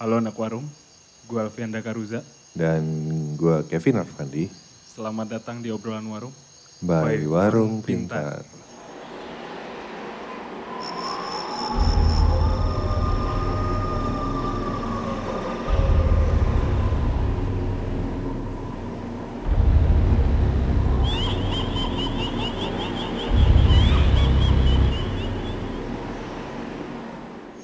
[0.00, 0.64] Halo anak warung,
[1.28, 2.24] gue Alfianda Karuza.
[2.56, 2.80] Dan
[3.36, 4.48] gue Kevin Arfandi,
[4.88, 6.32] Selamat datang di obrolan warung.
[6.80, 8.40] by By Warung Warung Pintar.
[8.40, 8.69] Pintar.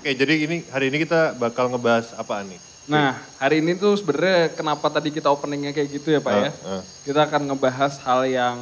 [0.06, 2.62] Oke, jadi ini hari ini kita bakal ngebahas apaan nih?
[2.86, 6.50] Nah, hari ini tuh sebenarnya kenapa tadi kita openingnya kayak gitu ya Pak ya?
[6.62, 6.82] Ah, ah.
[7.02, 8.54] Kita akan ngebahas hal yang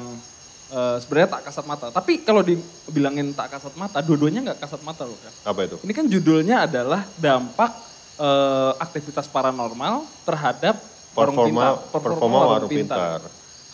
[0.72, 1.92] eh, sebenarnya tak kasat mata.
[1.92, 5.32] Tapi kalau dibilangin tak kasat mata, dua-duanya nggak kasat mata loh kan.
[5.52, 5.76] Apa itu?
[5.84, 7.76] Ini kan judulnya adalah dampak
[8.16, 10.80] eh, aktivitas paranormal terhadap
[11.12, 11.92] warung Performa- pintar.
[11.92, 13.20] performa warung pintar.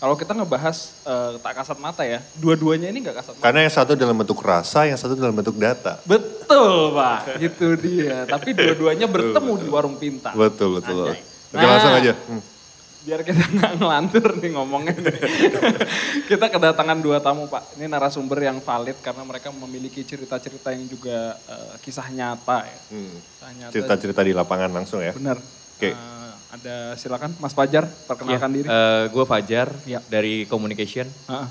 [0.01, 3.45] Kalau kita ngebahas eh, tak kasat mata ya, dua-duanya ini nggak kasat mata.
[3.45, 6.01] Karena yang satu dalam bentuk rasa, yang satu dalam bentuk data.
[6.03, 8.25] Betul Pak, itu dia.
[8.25, 10.33] Tapi dua-duanya bertemu di warung pintar.
[10.33, 11.13] Betul, betul.
[11.13, 11.21] Anjay.
[11.21, 11.69] Oke, Nah.
[11.69, 12.13] langsung aja.
[12.17, 12.41] Hmm.
[13.01, 14.93] biar kita nggak ngelantur nih ngomongnya.
[14.93, 15.17] nih.
[16.29, 17.73] kita kedatangan dua tamu Pak.
[17.73, 22.77] Ini narasumber yang valid karena mereka memiliki cerita-cerita yang juga eh, kisah nyata ya.
[22.89, 23.17] Hmm.
[23.69, 25.13] Cerita-cerita di lapangan langsung ya.
[25.13, 25.37] Benar.
[25.77, 25.93] Oke.
[25.93, 26.20] Eh,
[26.51, 28.67] ada silakan Mas Fajar perkenalkan diri.
[29.07, 29.99] gue Fajar Ya.
[30.05, 31.07] dari Communication.
[31.25, 31.47] Ah,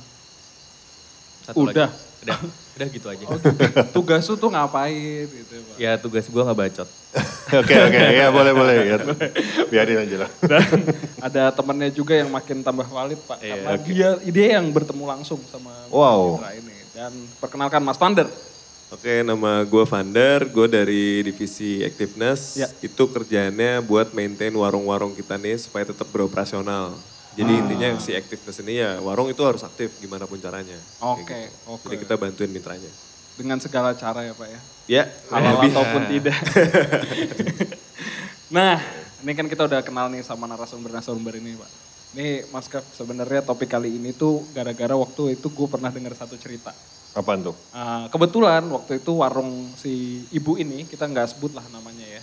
[1.43, 1.89] Satu Udah.
[1.89, 2.09] Lagi.
[2.21, 2.37] Udah,
[2.77, 3.25] udah gitu aja.
[3.25, 3.49] oh, gitu.
[3.97, 5.77] Tugas lu tuh ngapain gitu Pak.
[5.81, 6.89] Ya tugas gue nggak bacot.
[7.51, 7.99] Oke, oke.
[8.15, 8.75] Ya boleh, boleh.
[8.87, 8.97] Ya.
[9.67, 10.31] Biarin aja lah.
[10.55, 10.87] Dan
[11.19, 13.43] ada temennya juga yang makin tambah valid Pak.
[13.43, 13.87] Iya, karena oke.
[13.89, 16.39] dia, dia yang bertemu langsung sama Wow.
[16.39, 16.77] Mitra ini.
[16.95, 17.11] Dan
[17.43, 18.31] perkenalkan Mas Vander.
[18.91, 22.59] Oke, nama gue Vander, gue dari divisi Activeness.
[22.59, 22.67] Ya.
[22.83, 26.99] Itu kerjaannya buat maintain warung-warung kita nih supaya tetap beroperasional.
[27.39, 27.61] Jadi Ah.
[27.63, 30.75] intinya si Activeness ini ya warung itu harus aktif gimana pun caranya.
[30.99, 31.71] Oke, gitu.
[31.71, 31.87] oke.
[31.87, 32.91] Jadi kita bantuin mitranya.
[33.39, 34.61] Dengan segala cara ya Pak ya.
[34.91, 35.71] Ya, halal lebih.
[35.71, 36.37] ataupun tidak.
[38.51, 38.83] nah,
[39.23, 41.71] ini kan kita udah kenal nih sama narasumber-narasumber ini, Pak.
[42.11, 46.35] Nih, Mas Kev, sebenarnya topik kali ini tuh gara-gara waktu itu gue pernah dengar satu
[46.35, 46.75] cerita.
[47.11, 47.57] Apaan tuh?
[47.75, 52.23] Ah, kebetulan waktu itu warung si ibu ini, kita nggak sebut lah namanya ya.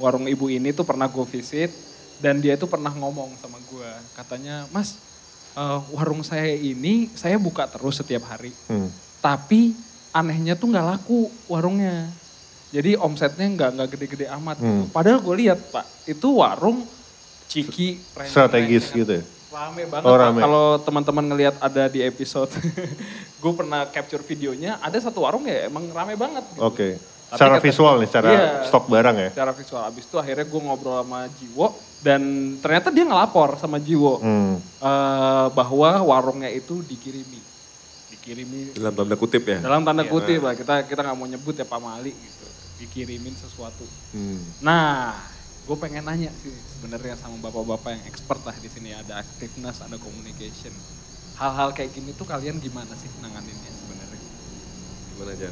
[0.00, 1.68] Warung ibu ini tuh pernah gue visit
[2.24, 3.90] dan dia tuh pernah ngomong sama gue.
[4.16, 4.96] Katanya, Mas,
[5.52, 8.56] eh, warung saya ini saya buka terus setiap hari.
[8.72, 8.88] Hmm.
[9.20, 9.76] Tapi
[10.16, 12.08] anehnya tuh nggak laku warungnya.
[12.72, 14.56] Jadi omsetnya nggak nggak gede-gede amat.
[14.64, 14.88] Hmm.
[14.88, 16.88] Padahal gue lihat pak, itu warung
[17.52, 18.00] ciki
[18.32, 19.24] Strategis gitu ya?
[19.52, 20.40] Rame banget Oh, rame.
[20.40, 22.48] Kalau teman-teman ngelihat ada di episode,
[23.42, 24.80] gue pernah capture videonya.
[24.80, 26.40] Ada satu warung ya emang rame banget.
[26.48, 26.60] Gitu.
[26.60, 26.88] Oke.
[26.96, 28.44] Tapi Secara kata- visual nih, secara Iya.
[28.64, 29.28] stok barang ya?
[29.30, 29.82] Secara visual.
[29.82, 31.66] Abis itu akhirnya gue ngobrol sama Jiwo
[32.00, 32.20] dan
[32.58, 34.56] ternyata dia ngelapor sama Jiwo Hmm.
[34.58, 37.40] eh, bahwa warungnya itu dikirimi,
[38.10, 39.58] dikirimi Dalam tanda kutip ya.
[39.60, 42.46] dalam tanda kutip lah kita kita nggak mau nyebut ya Pak Mali gitu
[42.78, 44.42] dikirimin sesuatu Hmm.
[44.60, 45.14] nah
[45.62, 49.94] gue pengen nanya sih sebenarnya sama bapak-bapak yang expert lah di sini ada activeness ada
[49.98, 50.74] communication
[51.38, 53.92] hal-hal kayak gini tuh kalian gimana sih nanganinnya sebenarnya
[55.12, 55.48] Gimana aja?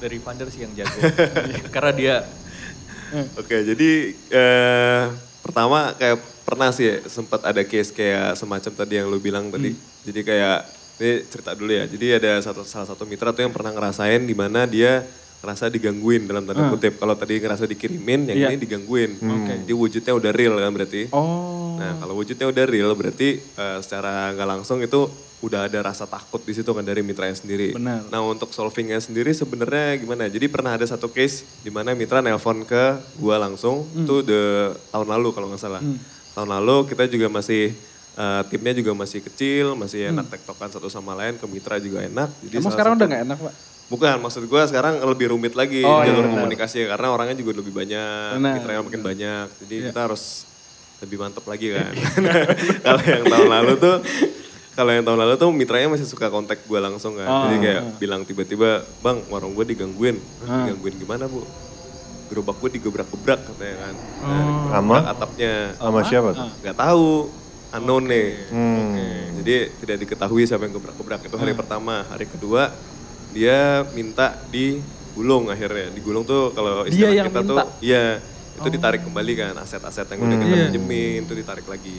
[0.00, 0.98] Dari Vander sih yang jago.
[1.74, 2.16] Karena dia
[3.34, 5.04] Oke, jadi eh,
[5.42, 9.74] pertama kayak pernah sih ya, sempat ada case kayak semacam tadi yang lu bilang tadi.
[10.06, 10.58] Jadi kayak
[11.02, 11.90] ini cerita dulu ya.
[11.90, 15.02] Jadi ada satu salah satu mitra tuh yang pernah ngerasain di mana dia
[15.40, 16.96] ngerasa digangguin dalam tanda kutip.
[16.96, 18.48] Kalau tadi ngerasa dikirimin, yang Iya.
[18.50, 19.10] ini digangguin.
[19.16, 19.54] Oke.
[19.62, 21.02] Jadi wujudnya udah real kan berarti.
[21.10, 25.08] oh Nah kalau wujudnya udah real berarti eh, secara nggak langsung itu
[25.40, 27.72] udah ada rasa takut di situ kan dari mitranya sendiri.
[27.72, 28.04] Benar.
[28.06, 30.28] Nah untuk solvingnya sendiri sebenarnya gimana?
[30.28, 32.84] Jadi pernah ada satu case di mana mitra nelpon ke
[33.16, 34.04] gua langsung Hmm.
[34.04, 34.42] itu the
[34.90, 35.80] tahun lalu kalau nggak salah.
[36.30, 37.72] Tahun lalu kita juga masih
[38.12, 42.28] eh, timnya juga masih kecil, masih enak tektokan satu sama lain ke mitra juga enak.
[42.42, 42.60] Jadi Hmm.
[42.60, 43.54] emang sekarang satu- udah nggak enak pak
[43.90, 46.34] Bukan, maksud gue sekarang lebih rumit lagi Oh, jalur iya, benar.
[46.38, 48.54] komunikasi karena orangnya juga lebih banyak, Benar.
[48.54, 49.46] mitranya makin banyak.
[49.60, 49.86] Jadi Iya.
[49.90, 50.22] kita harus
[51.00, 51.90] lebih mantep lagi kan.
[52.86, 53.96] kalau yang tahun lalu tuh,
[54.70, 57.26] kalau yang tahun lalu tuh mitranya masih suka kontak gue langsung kan.
[57.26, 58.70] Oh, Jadi kayak bilang tiba-tiba,
[59.02, 60.22] bang warung gue digangguin.
[60.46, 60.64] Ah.
[60.64, 61.42] Digangguin gimana bu?
[62.30, 63.94] Gerobak gue digebrak-gebrak katanya kan.
[64.22, 64.28] Oh.
[64.30, 64.98] Nah, Sama?
[65.02, 65.52] atapnya.
[65.74, 66.46] Sama siapa tuh?
[66.62, 67.26] Gak tahu,
[67.74, 68.28] unknown nih.
[68.54, 68.94] Hmm.
[69.42, 71.26] Jadi tidak diketahui siapa yang gebrak-gebrak.
[71.26, 72.06] Itu hari pertama.
[72.06, 72.70] Hari kedua
[73.30, 73.58] dia
[73.90, 75.90] minta digulung akhirnya.
[75.90, 77.50] Digulung tuh kalau Dia istilah yang kita minta?
[77.50, 78.04] tuh iya
[78.52, 80.42] itu ditarik kembali kan aset-aset yang udah Hmm.
[80.42, 80.64] kita Iya.
[80.68, 81.98] pinjemin itu ditarik lagi.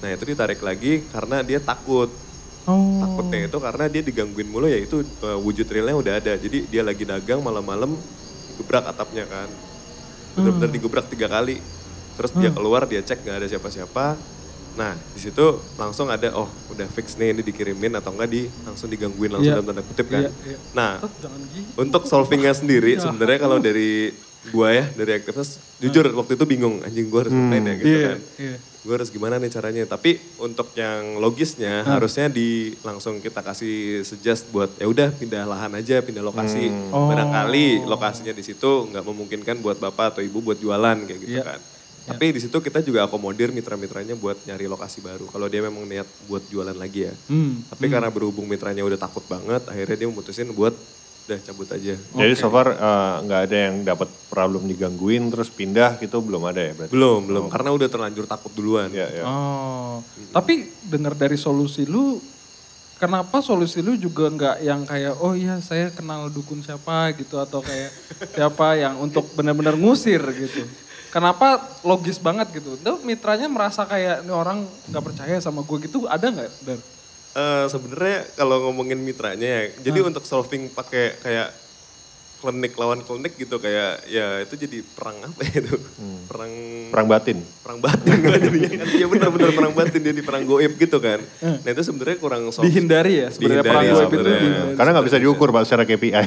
[0.00, 2.10] Nah itu ditarik lagi karena dia takut.
[2.62, 6.32] oh Takutnya itu karena dia digangguin mulu ya itu uh, wujud realnya udah ada.
[6.34, 7.94] Jadi dia lagi dagang malam-malam
[8.56, 9.48] gebrak atapnya kan.
[10.32, 10.76] Bener-bener Hmm.
[10.76, 11.62] digebrak tiga kali.
[12.12, 14.06] Terus dia keluar dia cek nggak ada siapa-siapa.
[14.72, 18.86] Nah di situ langsung ada oh udah fix nih ini dikirimin atau enggak di langsung
[18.86, 19.56] digangguin langsung Iya.
[19.56, 20.22] dalam tanda kutip kan.
[20.22, 20.58] Iya, iya.
[20.72, 24.14] Nah jangan gitu untuk solvingnya sendiri sebenarnya kalau dari
[24.48, 28.06] gua ya dari aktivitas jujur waktu itu bingung anjing gua harus ngapain ya gitu Iya,
[28.06, 28.20] kan.
[28.38, 28.56] iya.
[28.80, 29.84] Gue harus gimana nih caranya.
[29.84, 35.76] Tapi untuk yang logisnya harusnya di langsung kita kasih suggest buat ya udah pindah lahan
[35.76, 36.72] aja, pindah lokasi.
[36.88, 37.12] Oh.
[37.12, 41.44] Barangkali lokasinya di situ nggak memungkinkan buat bapak atau ibu buat jualan kayak gitu Iya.
[41.44, 41.60] kan.
[42.06, 45.28] Tapi di situ kita juga akomodir mitra-mitranya buat nyari lokasi baru.
[45.28, 47.14] Kalau dia memang niat buat jualan lagi ya.
[47.28, 47.60] Hmm.
[47.68, 50.74] Tapi karena berhubung mitranya udah takut banget, akhirnya dia memutusin buat
[51.30, 51.94] udah cabut aja.
[51.94, 56.58] Jadi so far eh, nggak ada yang dapat problem digangguin terus pindah gitu belum ada
[56.58, 56.90] ya berarti?
[56.90, 57.44] Belum, belum.
[57.46, 58.90] Karena udah terlanjur takut duluan.
[58.90, 59.22] Ya, ya.
[59.30, 60.02] Oh,
[60.34, 62.18] tapi dengar dari solusi lu,
[62.98, 67.62] kenapa solusi lu juga nggak yang kayak oh iya saya kenal dukun siapa gitu atau
[67.62, 67.94] kayak
[68.34, 70.66] siapa yang untuk benar-benar ngusir gitu.
[71.10, 72.78] Kenapa logis banget gitu?
[72.78, 76.50] Itu mitranya merasa kayak ini orang nggak percaya sama gue gitu ada nggak?
[76.62, 76.78] Dar?
[77.30, 81.50] Eh sebenarnya kalau ngomongin mitranya ya, jadi untuk solving pakai kayak
[82.40, 85.76] klinik lawan klinik gitu kayak ya itu jadi perang apa ya itu?
[86.26, 86.52] Perang
[86.90, 87.38] Perang batin.
[87.62, 88.86] perang batin kan jadinya kan.
[88.90, 91.20] Iya benar-benar perang batin jadi perang goib gitu kan.
[91.38, 92.66] Nah itu sebenarnya kurang solve.
[92.66, 94.18] Dihindari ya sebenarnya Dihindari perang ya web itu.
[94.26, 94.74] dihindari.
[94.74, 96.12] Karena nggak bisa diukur pak secara KPI.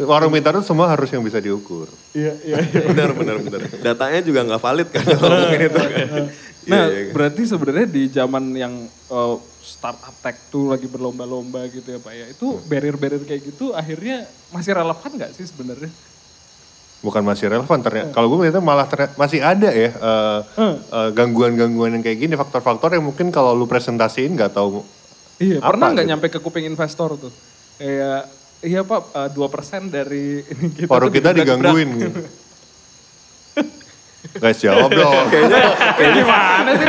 [0.00, 1.88] Warung pintar itu semua harus yang bisa diukur.
[2.12, 2.56] Iya iya.
[2.60, 2.80] iya.
[2.88, 3.60] benar benar benar.
[3.80, 6.24] Datanya juga nggak valid kan kalau itu kan.
[6.60, 7.10] Nah, Iya, iya.
[7.10, 8.74] berarti sebenarnya di zaman yang
[9.08, 12.26] uh, startup tech tuh lagi berlomba-lomba gitu ya Pak ya.
[12.26, 15.90] Itu barrier-barrier kayak gitu akhirnya masih relevan nggak sih sebenarnya?
[17.00, 18.10] Bukan masih relevan ternyata.
[18.10, 22.92] Kalau gue melihatnya malah ternyata masih ada ya eh, eh, gangguan-gangguan yang kayak gini, faktor-faktor
[22.92, 24.82] yang mungkin kalau lu presentasiin nggak tahu
[25.40, 26.12] Iya, Apa pernah nggak gitu?
[26.12, 27.32] nyampe ke kuping investor tuh?
[27.80, 28.28] Kayak
[28.60, 31.88] iya Pak, dua persen dari ini kita paru kita digangguin.
[31.96, 32.20] gitu.
[34.36, 35.32] Guys jawab dong.
[35.32, 36.86] Kayak gimana sih?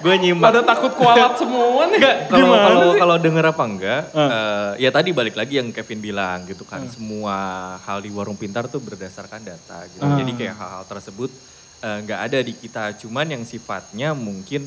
[0.00, 0.48] Gue nyimak.
[0.48, 2.00] Pada takut kualat semua nih.
[2.32, 6.64] Kalau kalau kalau denger apa enggak, eh, ya tadi balik lagi yang Kevin bilang gitu
[6.64, 7.36] kan, semua
[7.84, 10.00] hal di warung pintar tuh berdasarkan data gitu.
[10.00, 10.16] Ah.
[10.16, 11.28] Jadi kayak hal-hal tersebut
[11.84, 14.64] eh, nggak ada di kita, cuman yang sifatnya mungkin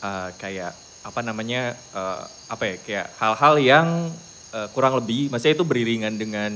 [0.00, 0.72] eh, kayak
[1.04, 3.88] apa namanya eh, apa ya kayak hal-hal yang
[4.56, 6.52] eh, kurang lebih, maksudnya itu beriringan dengan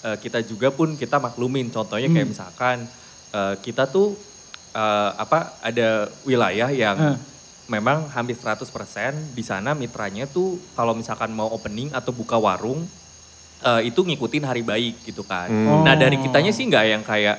[0.00, 1.68] eh, kita juga pun kita maklumin.
[1.68, 2.88] Contohnya kayak misalkan
[3.36, 4.16] eh, kita tuh
[4.72, 7.16] eh, apa ada wilayah yang Ah.
[7.70, 8.66] Memang hampir 100%
[9.30, 12.82] di sana mitranya tuh kalau misalkan mau opening atau buka warung
[13.62, 15.46] eh, itu ngikutin hari baik gitu kan.
[15.46, 15.86] Hmm.
[15.86, 17.38] Nah dari kitanya sih nggak yang kayak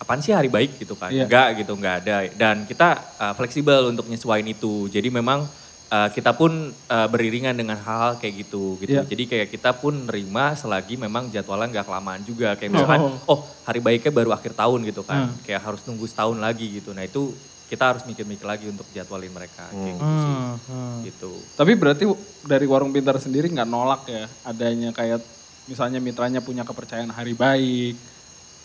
[0.00, 1.12] apaan sih hari baik gitu kan.
[1.12, 1.28] Iya.
[1.28, 2.16] Enggak gitu, nggak ada.
[2.34, 2.88] Dan kita
[3.20, 4.88] eh, fleksibel untuk nyesuaiin itu.
[4.90, 5.46] Jadi memang
[5.92, 8.98] eh, kita pun eh, beriringan dengan hal-hal kayak gitu gitu.
[8.98, 9.06] Iya.
[9.06, 12.56] Jadi kayak kita pun nerima selagi memang jadwalnya nggak kelamaan juga.
[12.58, 13.38] Kayak misalkan Oh.
[13.38, 15.30] oh hari baiknya baru akhir tahun gitu kan.
[15.30, 15.38] Hmm.
[15.46, 16.90] Kayak harus nunggu setahun lagi gitu.
[16.96, 17.30] Nah itu
[17.70, 20.34] kita harus mikir-mikir lagi untuk jadwalin mereka kayak gitu sih.
[20.34, 20.96] Hmm, hmm.
[21.06, 21.30] Gitu.
[21.54, 22.04] Tapi berarti
[22.42, 25.22] dari warung pintar sendiri nggak nolak ya adanya kayak
[25.70, 27.94] misalnya mitranya punya kepercayaan hari baik.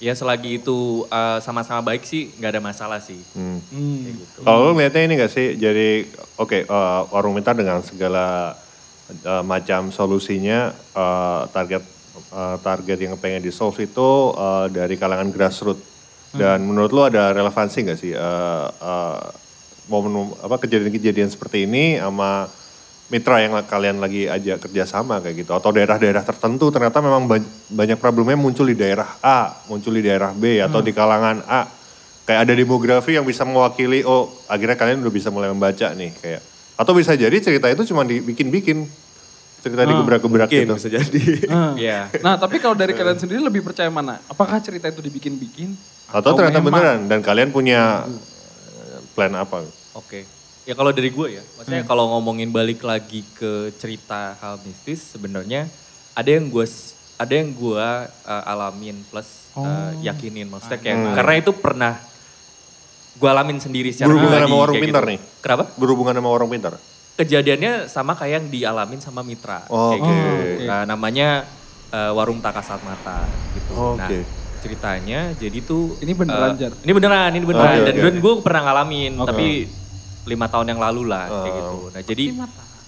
[0.01, 3.21] Ya selagi itu uh, sama-sama baik sih nggak ada masalah sih.
[3.37, 3.61] Hmm.
[3.69, 4.09] Hmm.
[4.09, 4.39] Kayak gitu.
[4.41, 5.89] Kalau lu ngeliatnya ini gak sih, jadi
[6.41, 8.57] oke eh, warung pintar dengan segala
[9.07, 11.83] eh, macam solusinya eh, target
[12.33, 15.94] eh, target yang pengen di solve itu eh, dari kalangan grassroots.
[16.35, 19.19] Dan menurut lu ada relevansi gak sih eh, eh,
[19.85, 22.49] momen apa kejadian-kejadian seperti ini sama
[23.05, 28.01] mitra yang kalian lagi ajak kerjasama kayak gitu atau daerah-daerah tertentu ternyata memang ba- banyak
[28.01, 31.69] problemnya muncul di daerah A, muncul di daerah B atau di kalangan A
[32.25, 36.41] kayak ada demografi yang bisa mewakili oh akhirnya kalian udah bisa mulai membaca nih kayak
[36.75, 38.89] atau bisa jadi cerita itu cuma dibikin-bikin
[39.61, 41.21] cerita digebrak-gebrak Mungkin gitu bisa jadi.
[41.49, 41.73] Ah.
[41.85, 42.09] Iya.
[42.21, 44.17] Nah tapi kalau dari kalian sendiri lebih percaya mana?
[44.25, 45.73] Apakah cerita itu dibikin-bikin?
[46.07, 50.27] Atau ternyata memang- beneran dan kalian punya eh, plan apa Oke.
[50.61, 51.87] Ya kalau dari gue ya, maksudnya Hmm.
[51.87, 55.69] kalau ngomongin balik lagi ke cerita hal mistis sebenarnya
[56.11, 56.65] ada yang gue
[57.15, 57.85] ada yang gue
[58.25, 59.89] uh, alamin plus uh, Oh.
[59.99, 61.93] yakinin maksudnya kayak karena itu pernah
[63.13, 65.11] gue alamin sendiri secara Berhubungan pribadi sama kayak pintar gitu.
[65.11, 65.19] nih?
[65.39, 65.63] Kenapa?
[65.75, 66.73] berhubungan sama orang pintar
[67.15, 69.63] Kejadiannya sama kayak yang dialamin sama mitra.
[69.69, 70.11] Oh, kayak oke.
[70.11, 70.67] gitu.
[70.67, 71.47] Nah, namanya
[71.89, 73.71] uh, warung takasat mata gitu.
[73.71, 74.19] Oh, Nah, oke.
[74.65, 76.71] Ceritanya jadi tuh Ini beneran, eh, Jar?
[76.75, 77.75] Ini beneran, ini beneran.
[77.77, 78.17] Oke, Dan oke.
[78.17, 79.27] gue pernah ngalamin, Oke.
[79.29, 79.45] tapi
[80.25, 81.55] lima tahun yang lalu lah kayak Oh.
[81.55, 81.77] gitu.
[81.91, 82.25] Nah jadi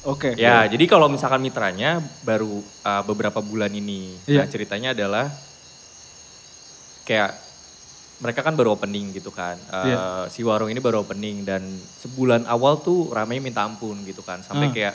[0.03, 0.29] Oke.
[0.35, 1.89] ya jadi kalau misalkan mitranya
[2.21, 2.49] baru
[2.81, 4.41] uh, beberapa bulan ini, Iya.
[4.41, 5.29] nah ceritanya adalah
[7.03, 7.31] kayak
[8.17, 9.53] mereka kan baru opening gitu kan.
[9.69, 9.97] Uh, Iya.
[10.27, 11.61] Si warung ini baru opening dan
[12.01, 14.41] sebulan awal tuh ramai minta ampun gitu kan.
[14.41, 14.73] Sampai Ah.
[14.73, 14.93] kayak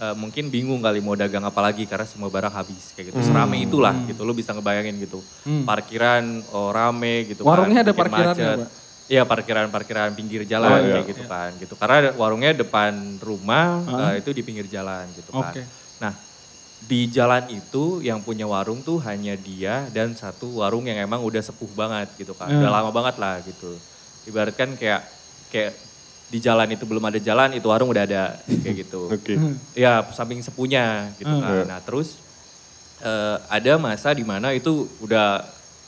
[0.00, 3.18] uh, mungkin bingung kali mau dagang apa lagi karena semua barang habis kayak gitu.
[3.22, 4.22] Seramai itulah gitu.
[4.22, 5.20] Lo bisa ngebayangin gitu.
[5.44, 5.62] Hmm.
[5.62, 8.82] Parkiran oh, rame gitu Warungnya ada bikin parkirannya, macet.
[9.04, 10.94] Iya parkiran-parkiran pinggir jalan Oh, iya.
[10.96, 11.74] kayak gitu kan gitu.
[11.76, 14.16] Karena warungnya depan rumah Ah.
[14.16, 15.52] eh, itu di pinggir jalan gitu kan.
[15.52, 15.62] Oke.
[16.00, 16.12] Nah
[16.84, 21.40] di jalan itu yang punya warung tuh hanya dia dan satu warung yang emang udah
[21.40, 22.48] sepuh banget gitu kan.
[22.48, 22.60] Hmm.
[22.64, 23.76] Udah lama banget lah gitu.
[24.24, 25.04] Ibaratkan kayak
[25.52, 25.76] kayak
[26.24, 29.06] di jalan itu belum ada jalan, itu warung udah ada kayak gitu.
[29.08, 29.34] Oke.
[29.72, 31.40] Ya samping sepunya gitu Hmm.
[31.40, 31.64] kan.
[31.68, 32.18] Nah terus
[33.00, 35.44] eh, ada masa di mana itu udah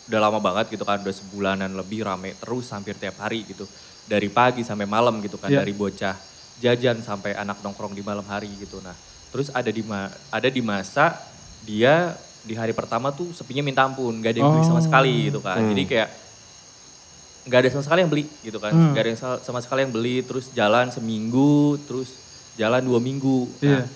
[0.06, 3.66] udah lama banget gitu kan, udah sebulanan lebih rame terus hampir tiap hari gitu.
[4.04, 5.60] Dari pagi sampai malam gitu kan, Iya.
[5.60, 6.14] dari bocah
[6.56, 8.78] jajan sampai anak nongkrong di malam hari gitu.
[8.80, 8.94] Nah
[9.28, 11.16] terus ada di ma- ada di masa
[11.60, 14.84] dia di hari pertama tuh sepinya minta ampun, gak ada yang beli sama Oh.
[14.84, 15.58] sekali gitu kan.
[15.66, 16.08] Jadi kayak
[17.46, 18.90] nggak ada sama sekali yang beli gitu kan, Hmm.
[18.90, 22.10] nggak ada yang sa- sama sekali yang beli, terus jalan seminggu, terus
[22.54, 23.46] jalan dua minggu.
[23.60, 23.80] Iya.
[23.80, 23.86] Nah,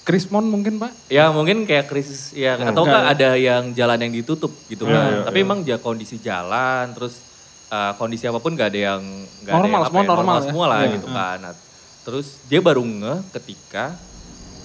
[0.00, 0.90] Krismon mungkin Pak?
[1.08, 2.94] Ya mungkin kayak krisis ya atau Enggak.
[2.96, 5.10] kan ada yang jalan yang ditutup gitu Iya, kan.
[5.12, 5.44] iya, Tapi iya.
[5.44, 7.20] emang ya kondisi jalan terus
[7.68, 9.02] uh, kondisi apa pun gak ada yang
[9.40, 10.42] nggak ada Normal, yang apa semua ya, normal ya.
[10.42, 11.14] semua lah Iya, gitu iya.
[11.14, 11.36] kan.
[11.40, 11.54] Nah,
[12.00, 13.84] terus dia baru ngeh ketika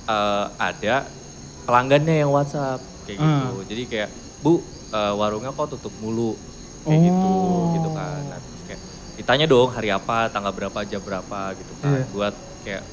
[0.05, 0.95] uh, ada
[1.63, 3.35] pelanggannya yang WhatsApp kayak Hmm.
[3.43, 3.57] gitu.
[3.67, 4.09] Jadi kayak
[4.39, 4.61] Bu
[4.91, 6.33] uh, warungnya kok tutup mulu
[6.85, 7.73] kayak gitu Oh.
[7.73, 8.21] gitu kan.
[8.23, 8.81] Nah, terus kayak
[9.15, 11.91] ditanya dong hari apa, tanggal berapa, jam berapa gitu kan.
[11.91, 12.05] Iya.
[12.09, 12.83] Buat kayak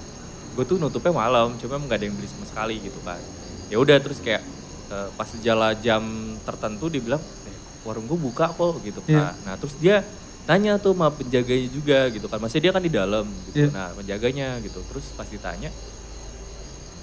[0.52, 3.20] gue tuh nutupnya malam, cuma emang gak ada yang beli sama sekali gitu kan.
[3.68, 4.42] Ya udah terus kayak
[4.88, 6.02] eh, pas jalan jam
[6.42, 9.32] tertentu dia bilang, eh, warung gue buka kok gitu Iya.
[9.32, 9.34] kan.
[9.42, 10.04] Nah terus dia
[10.42, 12.36] nanya tuh sama penjaganya juga gitu kan.
[12.36, 13.56] Maksudnya dia kan di dalam gitu.
[13.56, 13.68] Iya.
[13.70, 14.84] Nah penjaganya gitu.
[14.84, 15.70] Terus pas ditanya,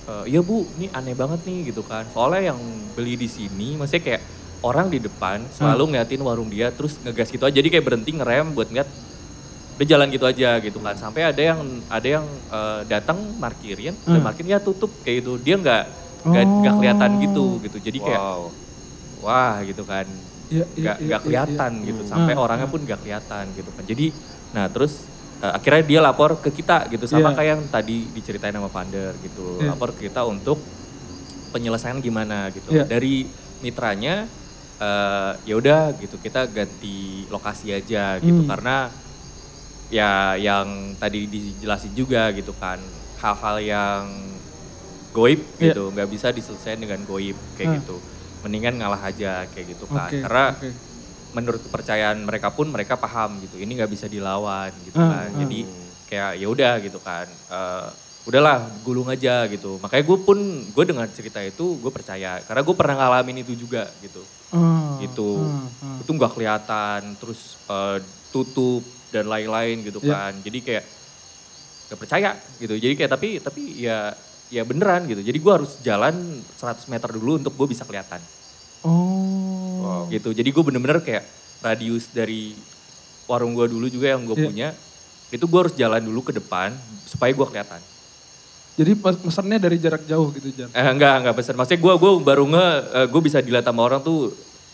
[0.06, 2.06] "Eh, iya bu, ini aneh banget nih gitu kan.
[2.10, 2.60] Soalnya yang
[2.94, 4.22] beli di sini, maksudnya kayak
[4.62, 7.54] orang di depan selalu ngeliatin warung dia, terus ngegas gitu aja.
[7.54, 8.90] Jadi kayak berhenti ngerem buat ngeliat
[9.76, 14.12] udah jalan gitu aja gitu kan sampai ada yang ada yang eh, datang markirin dan
[14.14, 14.28] Hmm.
[14.28, 15.84] markirnya tutup kayak gitu dia nggak
[16.22, 18.42] nggak nggak kelihatan gitu gitu jadi kayak Wow.
[19.24, 20.04] wah gitu kan
[20.52, 21.86] Iya, iya, nggak iya, nggak iya, kelihatan iya.
[21.88, 22.12] gitu Hmm.
[22.12, 22.76] sampai Hmm, orangnya hmm.
[22.76, 24.06] pun nggak kelihatan gitu kan jadi
[24.52, 24.94] nah terus
[25.40, 27.38] eh, akhirnya dia lapor ke kita gitu sama Iya.
[27.40, 29.72] kayak yang tadi diceritain sama Pander gitu Iya.
[29.72, 30.60] lapor ke kita untuk
[31.50, 32.84] penyelesaian gimana gitu Iya.
[32.84, 33.24] dari
[33.60, 34.28] mitranya
[34.80, 38.42] eh, ya udah gitu kita ganti lokasi aja gitu.
[38.42, 38.50] Hmm.
[38.50, 38.78] karena
[39.90, 42.78] ya yang tadi dijelasin juga gitu kan
[43.18, 44.04] hal-hal yang
[45.10, 45.74] goib Iya.
[45.74, 47.98] gitu nggak bisa diselesaikan dengan goib kayak gitu.
[48.40, 50.08] Mendingan ngalah aja kayak gitu kan.
[50.08, 50.70] Oke, karena oke.
[51.30, 55.28] menurut kepercayaan mereka pun mereka paham gitu ini nggak bisa dilawan gitu kan.
[55.36, 55.60] Jadi
[56.08, 57.88] kayak ya udah gitu kan Eh,
[58.26, 59.82] udahlah gulung aja gitu.
[59.82, 60.38] Makanya gue pun
[60.70, 62.38] gue dengan cerita itu gue percaya.
[62.40, 65.98] Karena gue pernah ngalamin itu juga gitu Ah, gitu ah, ah.
[66.00, 67.98] itu nggak kelihatan terus eh,
[68.30, 70.10] tutup dan lain-lain gitu Iya.
[70.10, 70.86] kan jadi kayak
[71.88, 74.14] gak percaya gitu jadi kayak tapi tapi ya
[74.48, 76.14] ya beneran gitu jadi gue harus jalan
[76.54, 78.22] 100 meter dulu untuk gue bisa kelihatan
[78.82, 80.06] Oh.
[80.08, 81.26] gitu jadi gue bener-bener kayak
[81.60, 82.56] radius dari
[83.26, 84.46] warung gue dulu juga yang gue Iya.
[84.46, 84.70] punya
[85.30, 87.82] itu gue harus jalan dulu ke depan supaya gue kelihatan
[88.80, 90.72] Jadi pesannya dari jarak jauh gitu Jan.
[90.72, 92.68] eh enggak enggak pesan maksudnya gue gue baru nge
[93.06, 94.32] gue bisa dilihat sama orang tuh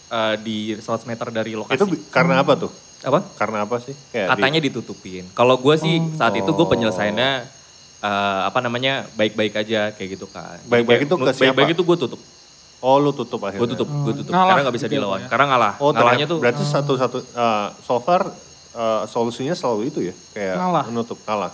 [0.07, 2.69] eh, di 100 meter dari lokasi Itu karena apa tuh?
[3.01, 3.97] apa Karena apa sih?
[4.07, 5.24] Kayak di- katanya ditutupin.
[5.31, 6.13] Kalau gue sih Oh.
[6.15, 7.31] saat itu gue penyelesaiannya
[8.00, 10.62] eh, apa namanya baik-baik aja kayak gitu kan.
[10.63, 11.41] Baik-baik kayak- itu ke siapa?
[11.51, 12.21] Baik-baik itu gue tutup,
[12.79, 13.57] Oh lu tutup akhirnya.
[13.59, 14.31] gue tutup, gue tutup.
[14.31, 15.19] Ngalah Karena nggak bisa gitu ya, dilawan.
[15.19, 15.27] Ya?
[15.27, 15.74] Karena ngalah.
[15.79, 18.21] Oh Ngalahnya tuh berarti satu-satu uh, so far
[18.71, 20.13] uh, solusinya selalu itu ya?
[20.31, 20.83] Kayak Ngalah.
[20.85, 21.50] menutup, ngalah.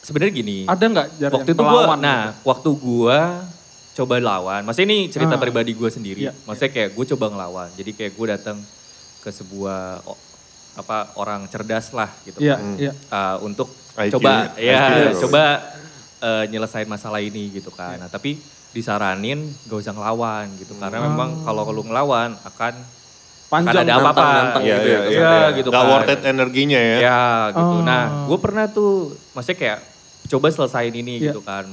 [0.00, 0.58] Sebenarnya gini.
[0.64, 2.42] Ada nggak waktu itu gue, melawan nah gitu?
[2.46, 3.18] waktu gue
[3.92, 4.60] coba lawan.
[4.64, 5.40] Maksudnya ini cerita Ah.
[5.40, 6.20] pribadi gue sendiri.
[6.24, 6.32] Iya.
[6.44, 7.68] Maksudnya kayak gue coba ngelawan.
[7.74, 8.56] Jadi kayak gue datang
[9.20, 10.20] ke sebuah o-
[10.72, 12.78] apa orang cerdas lah gitu Iya, kan.
[12.78, 12.92] iya.
[13.10, 15.42] uh, untuk IQ, coba IQ ya ya, coba
[16.20, 17.98] uh, nyelesain masalah ini gitu kan.
[17.98, 18.38] Nah, tapi
[18.70, 22.74] disaranin gak usah ngelawan gitu karena memang kalau lu ngelawan akan
[23.50, 24.94] Panjang ada apa-apa Iya, gitu iya, ya, iya.
[24.94, 25.46] ya, iya.
[25.52, 25.90] gitu Gak kan.
[25.90, 26.96] worth it energinya ya.
[26.96, 27.66] Ya gitu.
[27.68, 27.82] Oh.
[27.82, 28.92] Nah, gue pernah tuh
[29.32, 29.78] maksudnya kayak
[30.28, 31.24] coba selesain ini Iya.
[31.28, 31.66] gitu kan.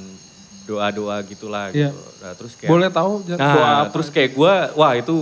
[0.66, 1.94] Doa-doa gitulah Iya.
[1.94, 2.02] gitu.
[2.18, 3.92] Nah, terus kayak Boleh tahu Nah, doa apa?
[3.94, 5.18] terus kayak gue, wah itu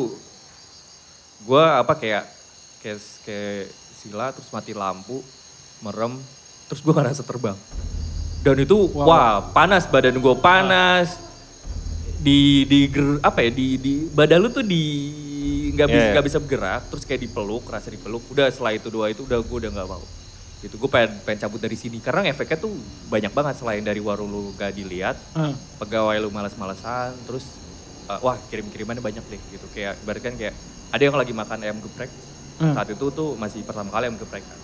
[1.41, 2.23] gue apa kayak
[2.79, 5.19] kayak kayak sila terus mati lampu,
[5.79, 6.15] merem,
[6.65, 7.57] terus gue ngerasa terbang.
[8.39, 9.03] Dan itu Wow.
[9.03, 11.19] wah panas badan gue panas.
[12.17, 14.81] Di di ger- apa ya di di badan lu tuh di
[15.75, 16.13] nggak bisa Yeah.
[16.15, 18.23] nggak bisa bergerak, terus kayak dipeluk, rasa dipeluk.
[18.31, 20.03] Udah setelah itu dua itu udah gue udah nggak mau.
[20.63, 21.99] Gitu gue pengen pengen cabut dari sini.
[21.99, 22.71] Karena efeknya tuh
[23.11, 27.45] banyak banget selain dari warung lu gak dilihat, Ah, pegawai lu malas-malesan terus
[28.07, 29.67] uh, wah kirim-kirimannya banyak deh gitu.
[29.75, 30.55] Kayak ibarat kan kayak
[30.89, 32.09] ada yang lagi makan ayam geprek.
[32.55, 32.71] Hmm.
[32.71, 34.59] saat itu tuh masih pertama kali ayam geprek kan.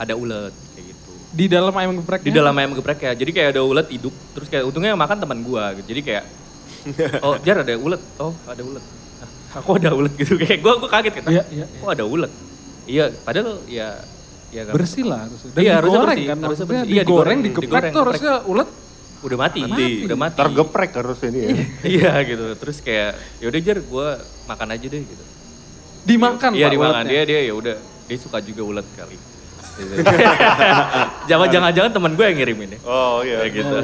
[0.00, 1.12] Ada ulet kayak gitu.
[1.30, 3.12] Di dalam ayam geprek di dalam ayam geprek ya.
[3.12, 5.92] Jadi kayak ada ulet hidup terus kayak untungnya yang makan teman gua gitu.
[5.92, 6.24] Jadi kayak
[7.28, 8.00] oh jar ada ulet.
[8.16, 8.80] Oh ada ulet
[9.52, 11.64] aku ada ulet gitu kayak gua gua kaget kan Iya, iya.
[11.66, 12.32] kok ada ulet
[12.84, 13.88] iya padahal ya
[14.50, 15.50] ya nggak bersih lah harusnya.
[15.50, 16.82] Dan Iya, harusnya digoreng bersih, kan harusnya bersih.
[16.82, 17.40] Iya, digoreng, digoreng,
[17.70, 18.68] digeprek tuh harusnya ulet
[19.20, 19.60] udah mati,
[20.02, 20.36] udah mati.
[20.40, 21.50] Tergeprek harus ini ya.
[21.86, 22.44] iya gitu.
[22.56, 24.08] Terus kayak yaudah Jer, gue
[24.44, 25.24] makan aja deh gitu.
[26.02, 27.12] Dimakan Iya dimakan uletnya?
[27.14, 27.76] dia dia ya udah
[28.08, 29.14] dia suka juga ulet kali.
[29.70, 29.92] Gitu.
[31.30, 32.78] Jangan jangan jangan teman gue yang ngirimin ya.
[32.82, 33.38] Oh iya.
[33.44, 33.76] Kayak gitu.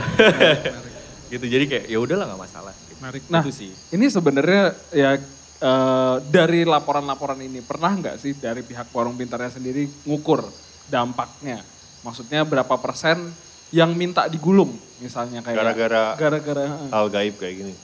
[1.32, 2.74] gitu jadi kayak ya udahlah nggak masalah.
[2.74, 2.98] Gitu.
[2.98, 3.22] Menarik.
[3.28, 3.70] Nah, itu sih.
[3.92, 5.20] ini sebenarnya ya
[5.58, 10.44] eh, dari laporan-laporan ini pernah nggak sih dari pihak warung pintarnya sendiri ngukur
[10.86, 11.60] dampaknya?
[12.00, 13.32] Maksudnya berapa persen
[13.68, 17.74] yang minta digulung misalnya kayak Gara-gara- gara-gara Hal gaib kayak gini.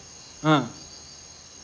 [0.40, 0.64] Nah,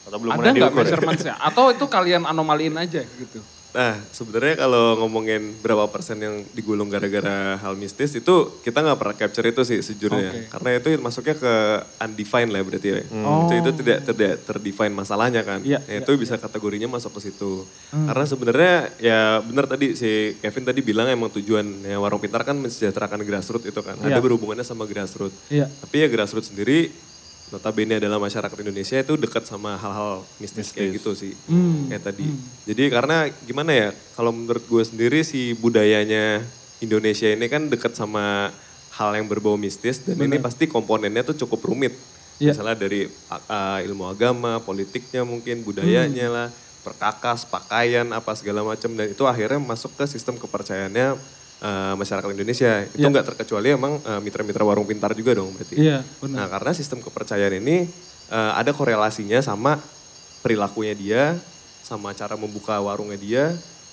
[0.04, 0.76] Atau belum ada nggak ya?
[0.76, 1.34] measurements-nya?
[1.38, 3.40] Atau itu kalian anomaliin aja gitu?
[3.72, 8.34] Nah, sebenarnya kalau ngomongin berapa persen yang digulung gara-gara hal mistis itu
[8.64, 10.30] kita nggak pernah capture itu sih sejujurnya.
[10.30, 10.40] Oke.
[10.52, 11.54] Karena itu masuknya ke
[12.00, 13.00] undefined lah berarti ya.
[13.24, 13.48] Oh.
[13.48, 15.60] Itu itu tidak tidak terdefine masalahnya kan.
[15.64, 17.62] Iya, Ya, iya, itu bisa kategorinya masuk ke situ.
[17.94, 22.58] Karena sebenarnya ya benar tadi si Kevin tadi bilang emang tujuan ya warung pintar kan
[22.58, 23.94] mensejahterakan grassroots itu kan.
[24.02, 24.18] Iya.
[24.18, 25.38] Ada berhubungannya sama grassroots.
[25.52, 25.70] Iya.
[25.70, 26.90] Tapi ya grassroots sendiri
[27.50, 31.32] notabene adalah masyarakat Indonesia itu dekat sama hal-hal mistis, kayak gitu sih.
[31.48, 31.88] Hmm.
[31.88, 32.26] Kayak tadi.
[32.68, 36.44] Jadi karena gimana ya, kalau menurut gue sendiri si budayanya
[36.78, 38.52] Indonesia ini kan dekat sama
[38.94, 41.94] hal yang berbau mistis dan ini pasti komponennya tuh cukup rumit.
[42.38, 42.54] Iya.
[42.54, 46.48] Misalnya dari uh, ilmu agama, politiknya mungkin, budayanya lah,
[46.86, 52.84] perkakas, pakaian, apa segala macam dan itu akhirnya masuk ke sistem kepercayaannya uh, masyarakat Indonesia.
[52.86, 53.10] Itu Iya.
[53.10, 55.74] nggak terkecuali emang uh, mitra-mitra warung pintar juga dong berarti.
[55.74, 56.36] Iya, benar.
[56.36, 57.86] Nah karena sistem kepercayaan ini
[58.28, 59.80] eh, ada korelasinya sama
[60.38, 61.22] perilakunya dia,
[61.80, 63.44] sama cara membuka warungnya dia,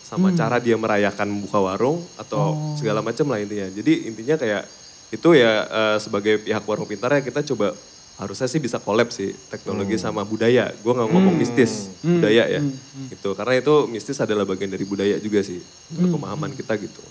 [0.03, 0.35] sama Hmm.
[0.35, 2.75] cara dia merayakan membuka warung atau Oh.
[2.75, 3.71] segala macam lah intinya.
[3.71, 4.63] Jadi intinya kayak
[5.07, 7.71] itu ya eh, sebagai pihak warung pintar ya kita coba
[8.15, 10.67] harusnya sih bisa collab sih teknologi sama budaya.
[10.77, 12.19] Gue nggak ngomong mistis, Hmm.
[12.19, 12.59] budaya ya.
[12.59, 13.07] Hmm.
[13.07, 13.29] Gitu.
[13.33, 15.63] Karena itu mistis adalah bagian dari budaya juga sih.
[15.91, 16.11] Hmm.
[16.11, 17.03] Pemahaman kita gitu.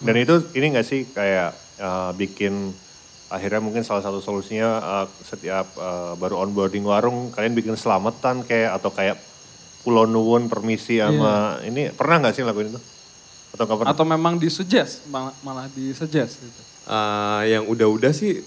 [0.00, 2.72] Dan itu ini nggak sih kayak uh, bikin
[3.30, 8.74] akhirnya mungkin salah satu solusinya uh, setiap uh, baru onboarding warung kalian bikin selamatan kayak
[8.80, 9.20] atau kayak
[9.86, 12.80] pulau nuwun permisi sama ini pernah nggak sih lakuin itu?
[13.54, 13.92] Atau nggak pernah?
[13.92, 16.60] Atau memang disuggest, malah, malah disuggest gitu.
[16.90, 18.42] Eh, yang udah-udah sih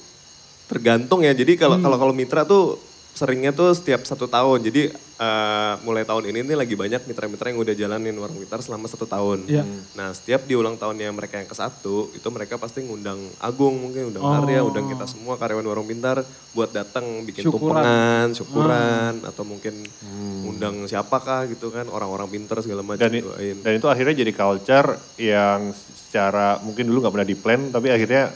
[0.67, 1.31] tergantung ya.
[1.31, 2.75] Jadi kalau kalau kalau mitra tuh
[3.13, 4.67] seringnya tuh setiap satu tahun.
[4.67, 8.89] Jadi eh, mulai tahun ini nih lagi banyak mitra-mitra yang udah jalanin warung pintar selama
[8.89, 9.45] satu tahun.
[9.45, 9.63] Iya.
[9.93, 14.09] Nah setiap di ulang tahunnya mereka yang ke satu itu mereka pasti ngundang Agung mungkin
[14.09, 14.31] undang Oh.
[14.33, 16.23] Arya, undang kita semua karyawan warung pintar
[16.55, 17.83] buat datang bikin Syukuran.
[17.83, 19.73] tumpengan, syukuran atau mungkin
[20.47, 23.57] undang siapakah gitu kan orang-orang pintar segala macam dan, doain.
[23.59, 28.29] dan itu akhirnya jadi culture yang secara mungkin dulu nggak pernah di plan tapi akhirnya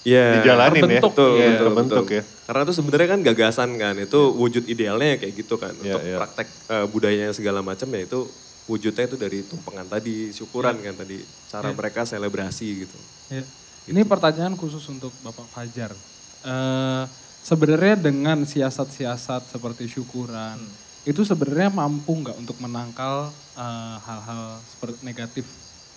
[0.00, 0.80] Iya, dijalanin ya.
[0.80, 1.12] terbentuk.
[1.12, 2.16] Betul, Iya, betul, terbentuk betul.
[2.16, 2.22] ya.
[2.48, 5.74] Karena itu sebenarnya kan gagasan kan, itu wujud idealnya ya kayak gitu kan.
[5.76, 6.16] Iya, Untuk iya.
[6.16, 8.20] praktek eh, budayanya segala macam ya itu
[8.64, 11.20] wujudnya itu dari tumpengan tadi, syukuran kan tadi.
[11.50, 12.98] Cara mereka selebrasi gitu.
[13.28, 13.44] Ya.
[13.90, 15.92] Ini pertanyaan khusus untuk Bapak Fajar.
[16.40, 17.02] Eh,
[17.44, 20.56] sebenarnya dengan siasat-siasat seperti syukuran,
[21.04, 25.44] itu sebenarnya mampu nggak untuk menangkal eh, hal-hal seperti negatif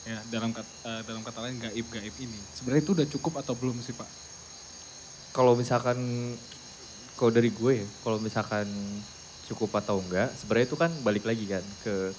[0.03, 2.39] ya dalam eh, dalam kata lain gaib-gaib ini.
[2.55, 4.09] Sebenarnya itu udah cukup atau belum sih Pak?
[5.33, 5.97] Kalau misalkan
[7.15, 8.67] kalau dari gue ya, kalau misalkan
[9.47, 12.11] cukup atau enggak, sebenarnya itu kan balik lagi kan ke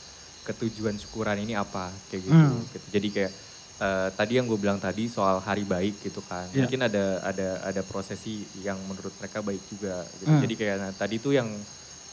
[0.45, 2.37] ketujuan syukuran ini apa kayak gitu.
[2.37, 2.65] Hmm.
[2.73, 2.87] gitu.
[2.93, 3.33] Jadi kayak
[3.81, 6.49] eh, tadi yang gue bilang tadi soal hari baik gitu kan.
[6.53, 6.65] Iya.
[6.65, 10.31] Mungkin ada ada ada prosesi yang menurut mereka baik juga gitu.
[10.33, 10.41] Hmm.
[10.41, 11.49] Jadi kayak nah, tadi tuh yang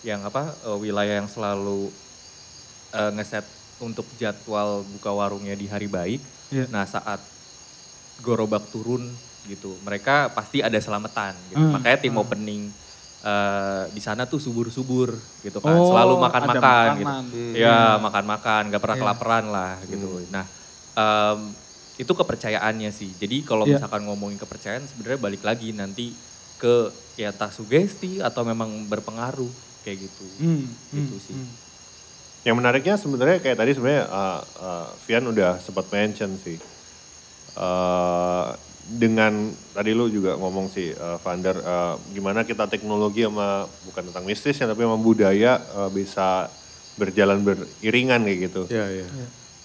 [0.03, 1.87] yang apa eh, wilayah yang selalu
[2.91, 6.21] eh, ngeset untuk jadwal buka warungnya di hari baik.
[6.53, 6.69] Iya.
[6.69, 7.19] Nah, saat
[8.21, 9.09] gorobak turun
[9.49, 11.57] gitu, mereka pasti ada selamatan gitu.
[11.57, 12.21] Hmm, Makanya tim hmm.
[12.23, 12.63] opening
[13.21, 17.13] eh, di sana tuh subur-subur gitu kan, Oh, selalu makan-makan gitu.
[17.13, 17.53] Hmm.
[17.53, 19.03] Ya, makan-makan, gak pernah Iya.
[19.05, 20.25] kelaparan lah gitu.
[20.33, 20.45] Nah,
[20.97, 21.39] em,
[21.97, 23.13] itu kepercayaannya sih.
[23.13, 23.77] Jadi kalau Iya.
[23.77, 26.17] misalkan ngomongin kepercayaan sebenarnya balik lagi nanti
[26.57, 29.49] ke ya entah sugesti atau memang berpengaruh
[29.85, 30.25] kayak gitu.
[30.41, 31.35] Hmm, Gitu hmm, sih.
[31.37, 31.49] hmm.
[32.41, 36.57] Yang menariknya sebenarnya kayak tadi sebenarnya uh, uh, Vian udah sempat mention sih.
[37.53, 44.03] Uh, dengan tadi lu juga ngomong sih uh, Vander uh, gimana kita teknologi sama bukan
[44.09, 46.49] tentang mistis ya tapi sama budaya uh, bisa
[46.97, 48.61] berjalan beriringan kayak gitu.
[48.67, 49.05] Iya, iya.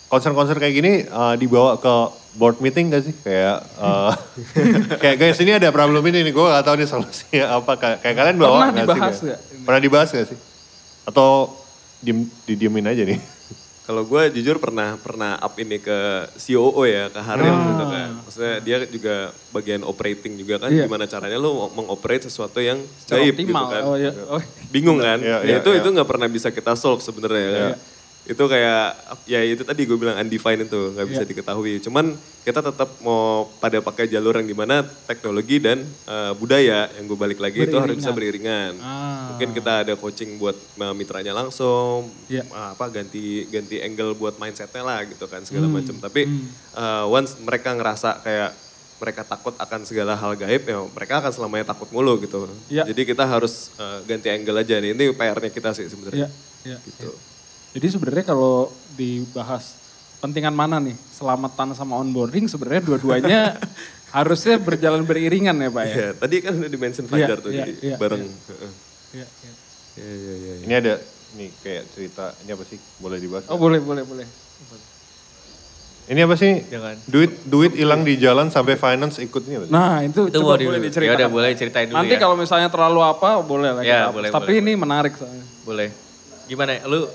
[0.07, 1.95] Konser-konser kayak gini uh, dibawa ke
[2.39, 3.15] board meeting gak sih?
[3.17, 4.15] Kayak uh,
[5.03, 7.73] kayak guys ini ada problem ini nih, gue gak tahu nih solusinya apa.
[7.75, 8.87] Kayak, kayak kalian bawa Pernah nggak sih?
[8.87, 9.41] dibahas Kayak- nggak?
[9.67, 10.39] Pernah dibahas gak sih?
[11.03, 11.31] Atau
[12.07, 13.19] diem, didiemin aja nih?
[13.83, 15.99] Kalau gue jujur pernah pernah up ini ke
[16.37, 17.63] COO ya, ke Haril Ah.
[17.65, 18.09] gitu kan.
[18.21, 19.15] Maksudnya dia juga
[19.51, 20.87] bagian operating juga kan, Iya.
[20.87, 23.67] gimana caranya lu mengoperate sesuatu yang Secara gaib gitu optimal.
[23.69, 23.83] kan.
[23.85, 24.11] Oh, ya.
[24.29, 25.79] oh, bingung kan Iya, Ya, iya, itu iya.
[25.79, 27.75] itu nggak pernah bisa kita solve sebenarnya Iya.
[28.27, 28.85] Itu kayak
[29.25, 31.31] ya itu tadi gue bilang undefined itu nggak bisa Iya.
[31.31, 31.79] diketahui.
[31.79, 32.11] Cuman
[32.43, 37.15] kita tetap mau pada pakai jalur yang di mana teknologi dan eh, budaya yang gue
[37.15, 38.75] balik lagi itu harus bisa beriringan.
[38.79, 39.31] Ah.
[39.31, 40.59] Mungkin kita ada coaching buat
[40.93, 42.43] mitranya langsung, Iya.
[42.51, 45.47] ah, apa ganti ganti angle buat mindsetnya lah gitu kan Hmm.
[45.47, 45.95] segala macam.
[45.97, 46.23] Tapi
[46.75, 48.51] eh, once mereka ngerasa kayak
[48.97, 52.51] mereka takut akan segala hal gaib ya mereka akan selamanya takut mulu gitu.
[52.67, 52.91] Iya.
[52.91, 54.99] Jadi kita harus eh, ganti angle aja nih.
[54.99, 56.27] Ini PR-nya kita sih sebenarnya.
[56.65, 56.79] Iya, iya.
[56.83, 57.36] Gitu.
[57.77, 59.77] Jadi sebenarnya kalau dibahas
[60.17, 63.41] pentingan mana nih selamatan sama onboarding sebenarnya dua-duanya
[64.17, 65.93] harusnya berjalan beriringan ya pak ya.
[65.93, 68.25] Iya, tadi kan udah di-mention Iya, Fajar tuh iya, di iya, bareng.
[68.25, 68.33] iya.
[68.49, 68.73] Heeh.
[69.13, 69.53] Iya, iya.
[69.97, 70.35] Iya, iya, iya.
[70.57, 70.65] iya.
[70.65, 70.95] Ini ada
[71.37, 72.79] nih kayak cerita, ini apa sih?
[72.97, 73.45] Boleh dibahas?
[73.53, 74.25] Oh boleh boleh boleh.
[76.07, 76.53] Ini apa sih?
[76.71, 76.97] Jangan.
[77.05, 79.73] Duit duit hilang di jalan sampai finance ikut ini apa sih?
[79.75, 80.87] Nah itu, Itu coba boleh dulu.
[80.87, 81.13] diceritakan.
[81.13, 82.21] Ya udah, boleh ceritain dulu Nanti ya.
[82.25, 85.45] kalau misalnya terlalu apa boleh lah Ya, boleh, Tapi boleh, ini menarik soalnya.
[85.61, 85.89] Boleh.
[86.47, 86.79] Gimana?
[86.89, 87.11] Lu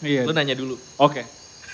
[0.00, 0.28] Iya.
[0.28, 0.76] lu nanya dulu.
[0.98, 1.24] Oke.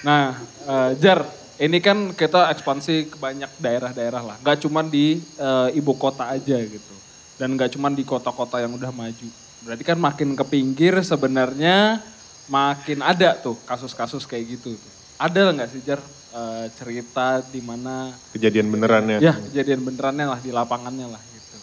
[0.03, 0.35] Nah,
[0.67, 1.23] eh, Jar,
[1.59, 4.37] ini kan kita ekspansi ke banyak daerah-daerah lah.
[4.41, 6.95] Gak cuma di eh, ibu kota aja gitu.
[7.39, 9.29] Dan gak cuma di kota-kota yang udah maju.
[9.63, 12.03] Berarti kan makin ke pinggir sebenarnya
[12.47, 14.75] makin ada tuh kasus-kasus kayak gitu.
[15.15, 16.03] Ada nggak sih Jar
[16.35, 19.23] eh, cerita di mana Kejadian benerannya.
[19.23, 21.57] ya kejadian benerannya lah di lapangannya lah gitu.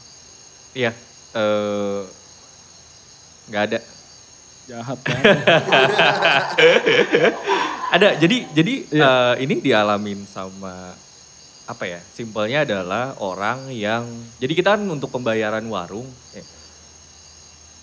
[0.80, 0.92] Iya.
[1.36, 2.02] Eh
[3.52, 3.80] nggak ada.
[4.70, 5.18] Jahat ya.
[7.98, 8.22] Ada.
[8.22, 9.02] Jadi jadi Iya.
[9.02, 10.94] eh, ini dialamin sama
[11.66, 11.98] apa ya?
[12.14, 14.06] Simpelnya adalah orang yang
[14.38, 16.06] jadi kita kan untuk pembayaran warung
[16.38, 16.46] eh,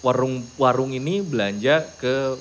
[0.07, 2.38] warung warung ini belanja ke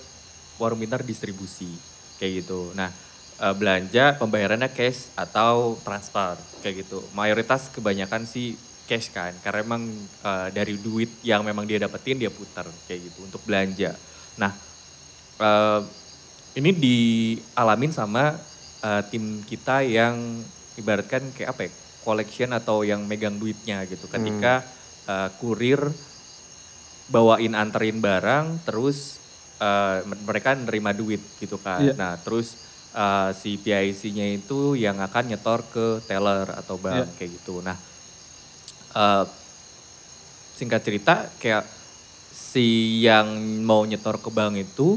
[0.62, 1.74] warung pintar distribusi
[2.22, 2.70] kayak gitu.
[2.78, 2.94] Nah,
[3.42, 7.02] eh, belanja pembayarannya cash atau transfer kayak gitu.
[7.18, 8.54] Mayoritas kebanyakan sih
[8.86, 9.90] cash kan karena emang
[10.22, 13.98] eh, dari duit yang memang dia dapetin dia putar kayak gitu untuk belanja.
[14.36, 14.52] Nah,
[15.40, 15.82] eh,
[16.56, 18.36] ini dialamin sama
[18.82, 20.44] eh, tim kita yang
[20.76, 21.72] ibaratkan kayak apa ya,
[22.04, 24.08] collection atau yang megang duitnya gitu.
[24.08, 24.64] Ketika
[25.08, 25.80] eh, kurir
[27.06, 29.20] bawain anterin barang, terus
[29.62, 31.82] eh, mereka nerima duit gitu kan.
[31.82, 31.94] Iya.
[31.96, 32.56] Nah terus
[32.96, 37.16] eh, si PIC-nya itu yang akan nyetor ke teller atau bank Iya.
[37.20, 37.62] kayak gitu.
[37.64, 37.78] Nah
[38.96, 39.24] eh,
[40.56, 41.68] singkat cerita kayak
[42.56, 42.68] si
[43.04, 43.28] yang
[43.68, 44.96] mau nyetor ke bank itu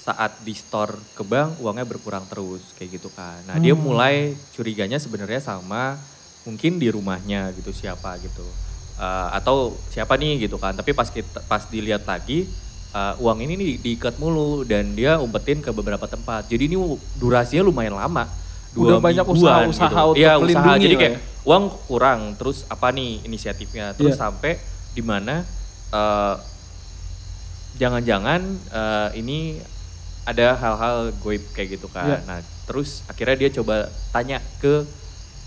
[0.00, 3.44] saat di store ke bank uangnya berkurang terus kayak gitu kan.
[3.44, 6.00] Nah dia mulai curiganya sebenarnya sama
[6.48, 8.40] mungkin di rumahnya gitu siapa gitu.
[8.96, 10.72] Eh, atau siapa nih gitu kan.
[10.72, 12.48] Tapi pas kita pas dilihat lagi
[12.96, 16.48] eh, uang ini nih diikat mulu dan dia umpetin ke beberapa tempat.
[16.48, 16.80] Jadi ini
[17.20, 18.24] durasinya lumayan lama.
[18.72, 20.08] Udah banyak usaha-usaha gitu.
[20.16, 20.72] untuk Iya, usaha.
[20.80, 21.20] Jadi kayak ya.
[21.44, 24.24] uang kurang terus apa nih inisiatifnya terus Iya.
[24.24, 24.56] sampai
[24.96, 25.44] di mana
[25.92, 26.34] eh,
[27.78, 29.62] jangan-jangan eh, ini
[30.22, 32.04] ada hal-hal goib kayak gitu kan.
[32.04, 32.18] Iya.
[32.22, 32.38] Nah,
[32.68, 34.84] terus akhirnya dia coba tanya ke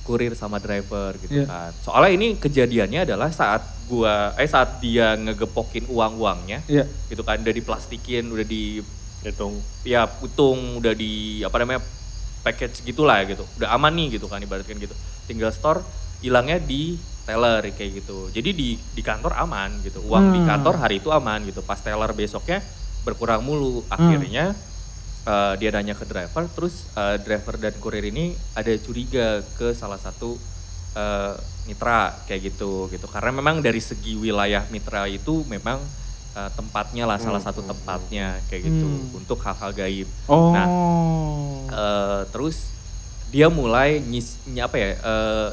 [0.01, 1.45] kurir sama driver gitu Iya.
[1.45, 1.71] kan.
[1.77, 6.89] Soalnya ini kejadiannya adalah saat gua eh saat dia ngegepokin uang-uangnya Iya.
[7.07, 8.81] gitu kan udah diplastikin, udah di
[9.21, 9.61] Hitung.
[9.85, 11.85] ya putung, udah di apa namanya
[12.41, 13.45] package gitulah gitu.
[13.61, 14.97] Udah aman nih gitu kan ibaratkan gitu.
[15.29, 15.85] Tinggal store
[16.25, 16.97] hilangnya di
[17.31, 18.27] teller kayak gitu.
[18.27, 20.03] Jadi di di kantor aman gitu.
[20.03, 20.49] Uang di Hmm.
[20.49, 21.63] kantor hari itu aman gitu.
[21.63, 22.59] Pas teller besoknya
[23.01, 23.87] berkurang mulu.
[23.87, 24.51] Akhirnya
[25.21, 29.97] eh, dia nanya ke driver, terus eh, driver dan kurir ini ada curiga ke salah
[29.97, 30.35] satu
[30.91, 33.05] eh, mitra kayak gitu gitu.
[33.05, 35.79] Karena memang dari segi wilayah mitra itu memang
[36.31, 39.15] eh, tempatnya lah salah satu tempatnya kayak gitu Hmm.
[39.15, 40.09] untuk hal-hal gaib.
[40.27, 40.51] Oh.
[40.51, 40.67] Nah,
[41.71, 42.67] Eh, terus
[43.27, 44.91] dia mulai nyis, ny- apa ya?
[44.91, 45.49] eh,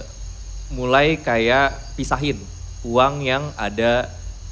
[0.70, 2.37] mulai kayak pisahin
[2.83, 4.07] uang yang ada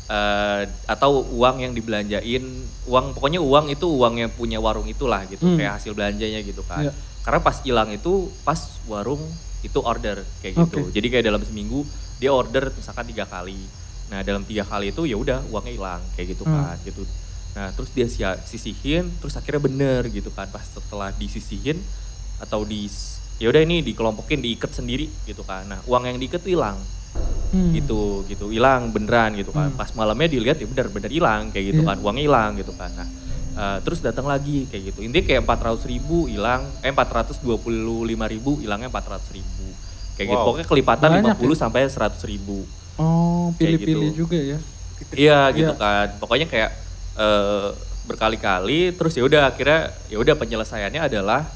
[0.07, 2.43] eh, atau uang yang dibelanjain,
[2.87, 5.59] uang pokoknya uang itu uang yang punya warung itulah gitu, Hmm.
[5.59, 6.87] kayak hasil belanjanya gitu kan.
[6.87, 6.93] Iya.
[7.27, 8.55] Karena pas hilang itu pas
[8.87, 9.19] warung
[9.67, 10.95] itu order kayak gitu.
[10.95, 11.83] Jadi kayak dalam seminggu
[12.23, 13.59] dia order misalkan tiga kali.
[14.07, 16.55] Nah dalam tiga kali itu ya udah uangnya hilang kayak gitu Hmm.
[16.55, 17.03] kan gitu.
[17.59, 18.07] Nah terus dia
[18.47, 20.47] sisihin, terus akhirnya bener gitu kan.
[20.47, 21.83] Pas setelah disisihin
[22.39, 22.87] atau di
[23.37, 25.65] ya udah ini dikelompokin diikat sendiri gitu kan.
[25.65, 26.77] Nah uang yang diikat hilang
[27.47, 27.71] Hmm.
[27.71, 29.71] gitu gitu hilang beneran gitu kan.
[29.71, 31.89] Pas malamnya dilihat ya bener bener hilang kayak gitu Iya.
[31.89, 31.97] kan.
[32.01, 32.91] Uangnya hilang gitu kan.
[32.93, 33.09] Nah
[33.55, 35.01] eh, terus datang lagi kayak gitu.
[35.01, 37.57] Intinya kayak 400 ribu hilang, eh 425
[38.27, 39.65] ribu hilangnya 400 ribu.
[40.13, 40.37] Kayak gitu.
[40.37, 40.47] Wow.
[40.47, 42.65] Pokoknya kelipatan Banyak 50 sampai 100 ribu.
[42.97, 44.19] Oh, Kayak pilih-pilih gitu.
[44.23, 44.59] juga ya.
[45.13, 45.79] Iya gitu Iya.
[45.79, 46.07] kan.
[46.19, 46.71] Pokoknya kayak
[47.17, 47.69] eh,
[48.07, 51.49] berkali-kali terus ya udah akhirnya ya udah penyelesaiannya adalah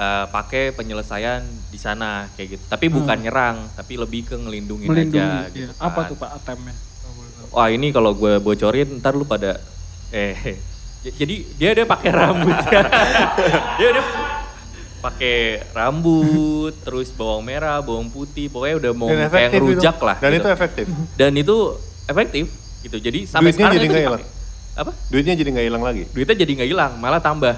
[0.00, 2.64] eh, pakai penyelesaian di sana kayak gitu.
[2.66, 4.96] Tapi bukan nyerang, tapi lebih ke ngelindungin Hmm.
[4.96, 5.20] Melindungi.
[5.20, 5.68] aja iya.
[5.68, 6.08] gitu Apa kan.
[6.08, 6.74] tuh Pak atemnya?
[7.50, 9.58] Wah ini kalau gue bocorin ntar lu pada
[10.10, 10.56] eh
[11.00, 12.56] Jadi dia ada pakai rambut.
[13.78, 14.04] dia udah
[15.00, 15.36] pakai
[15.72, 19.54] rambut, terus bawang merah, bawang putih, pokoknya udah mau Dan kayak itu.
[19.56, 20.16] ngerujak lah.
[20.18, 20.38] Dan gitu.
[20.38, 20.86] itu efektif.
[21.16, 21.56] Dan itu
[22.04, 22.44] efektif
[22.80, 22.96] gitu.
[22.98, 24.26] Jadi sampai Duitnya sekarang jadi itu nggak dipakai.
[24.76, 24.90] Apa?
[25.08, 26.02] Duitnya jadi nggak hilang lagi.
[26.06, 27.54] Duitnya jadi nggak hilang, malah tambah.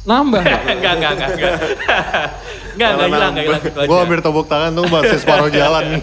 [0.00, 0.40] Nambah.
[0.76, 1.54] enggak, enggak, enggak, enggak.
[2.70, 6.02] Enggak, enggak hilang, enggak hilang Gue hampir tepuk tangan tuh masih separuh jalan nih.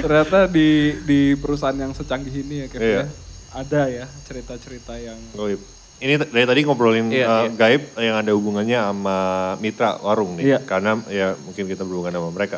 [0.00, 0.68] Ternyata di
[1.04, 2.96] di perusahaan yang secanggih ini ya Kev Iya.
[2.96, 3.04] ya.
[3.50, 5.60] Ada ya cerita-cerita yang Goib.
[6.00, 7.50] Ini t- dari tadi ngobrolin Iya, uh, iya.
[7.52, 9.18] gaib yang ada hubungannya sama
[9.60, 10.44] mitra warung nih.
[10.46, 10.58] Iya.
[10.64, 12.56] Karena ya mungkin kita berhubungan sama mereka.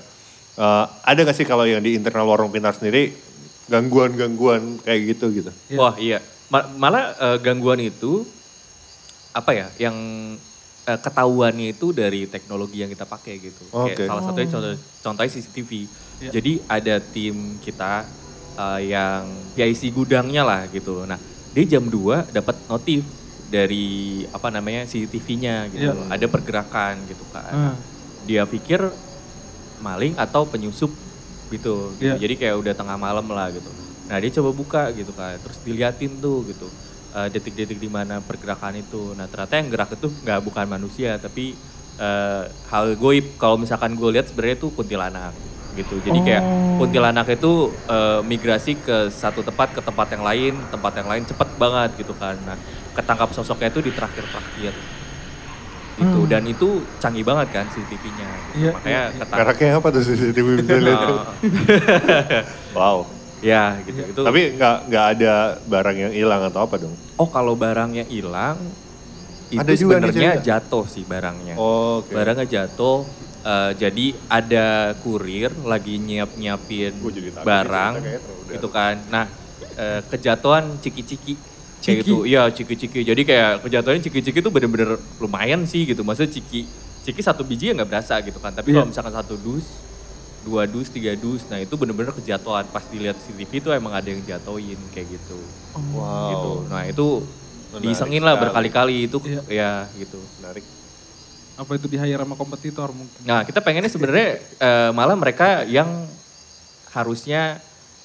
[0.52, 3.10] Uh, ada gak sih kalau yang di internal warung pintar sendiri
[3.66, 5.50] gangguan-gangguan kayak gitu gitu?
[5.74, 8.28] Wah iya, Ma- malah eh, gangguan itu
[9.32, 9.96] apa ya, yang
[10.84, 13.64] eh, ketahuannya itu dari teknologi yang kita pakai gitu.
[13.72, 13.96] Oke.
[13.96, 15.70] Kayak salah satunya contoh, contohnya CCTV.
[16.22, 18.06] Jadi ada tim kita
[18.54, 19.24] eh, yang
[19.56, 21.02] PIC gudangnya lah gitu.
[21.08, 21.18] Nah
[21.52, 23.04] dia jam 2 dapat notif
[23.52, 25.92] dari apa namanya CCTV-nya gitu.
[25.92, 26.08] Iya.
[26.08, 27.52] Ada pergerakan gitu kan.
[27.52, 27.76] Ah.
[28.24, 28.80] Dia pikir
[29.82, 30.92] maling atau penyusup
[31.52, 31.92] gitu.
[31.96, 32.04] gitu.
[32.04, 32.16] Iya.
[32.16, 33.68] Jadi kayak udah tengah malam lah gitu.
[34.08, 36.68] Nah dia coba buka gitu kan, terus diliatin tuh gitu
[37.14, 39.12] eh, detik-detik di mana pergerakan itu.
[39.14, 41.54] Nah ternyata yang gerak itu nggak bukan manusia tapi
[42.00, 43.36] eh, hal goib.
[43.36, 45.34] Kalau misalkan gue lihat sebenarnya itu kuntilanak
[45.72, 45.96] gitu.
[46.04, 46.44] Jadi kayak
[46.76, 51.48] kuntilanak itu eh, migrasi ke satu tempat ke tempat yang lain, tempat yang lain cepet
[51.56, 52.36] banget gitu kan.
[52.44, 52.56] Nah
[52.92, 54.74] ketangkap sosoknya itu di terakhir-terakhir
[55.92, 58.26] gitu dan itu canggih banget kan CCTV-nya.
[58.26, 58.52] Gitu.
[58.56, 59.18] Iya, Makanya iya, iya.
[59.20, 59.44] ketangkap.
[59.44, 60.48] Mereknya apa tuh CCTV?
[60.96, 61.24] Oh.
[62.76, 62.96] wow.
[63.42, 64.00] Ya gitu.
[64.06, 66.94] Itu Tapi nggak nggak ada barang yang hilang atau apa dong?
[67.18, 68.56] Oh kalau barangnya hilang
[69.50, 71.54] itu Ada juga nih sebenarnya jatuh sih barangnya.
[71.58, 72.14] Oh, Oke.
[72.14, 73.04] Barangnya jatuh.
[73.42, 74.66] eh, jadi ada
[75.02, 76.94] kurir lagi nyiap nyiapin
[77.42, 77.92] barang
[78.48, 78.94] gitu kan.
[79.10, 79.26] Nah
[79.74, 82.06] eh, kejatuhan ciki-ciki kayak Ciki?
[82.06, 82.22] gitu.
[82.22, 83.02] Iya ciki-ciki.
[83.02, 86.06] Jadi kayak kejatuhan ciki-ciki itu bener-bener lumayan sih gitu.
[86.06, 86.70] Maksudnya ciki
[87.02, 88.54] ciki satu biji ya nggak berasa gitu kan.
[88.54, 88.78] Tapi Iya.
[88.78, 89.66] kalau misalkan satu dus,
[90.42, 92.66] dua dus, tiga dus, nah itu bener-bener kejatuhan.
[92.66, 95.38] Pas dilihat CCTV itu emang ada yang jatoin kayak gitu
[95.94, 96.28] Wow.
[96.28, 96.52] gitu.
[96.68, 97.06] Nah itu
[97.72, 99.40] Menarik diisengin lah berkali-kali itu Iya.
[99.48, 100.18] ya gitu.
[100.38, 100.64] Menarik.
[101.52, 103.22] apa itu di hire sama kompetitor mungkin.
[103.22, 106.08] Nah kita pengennya sebenarnya eh, malah mereka yang
[106.90, 107.60] harusnya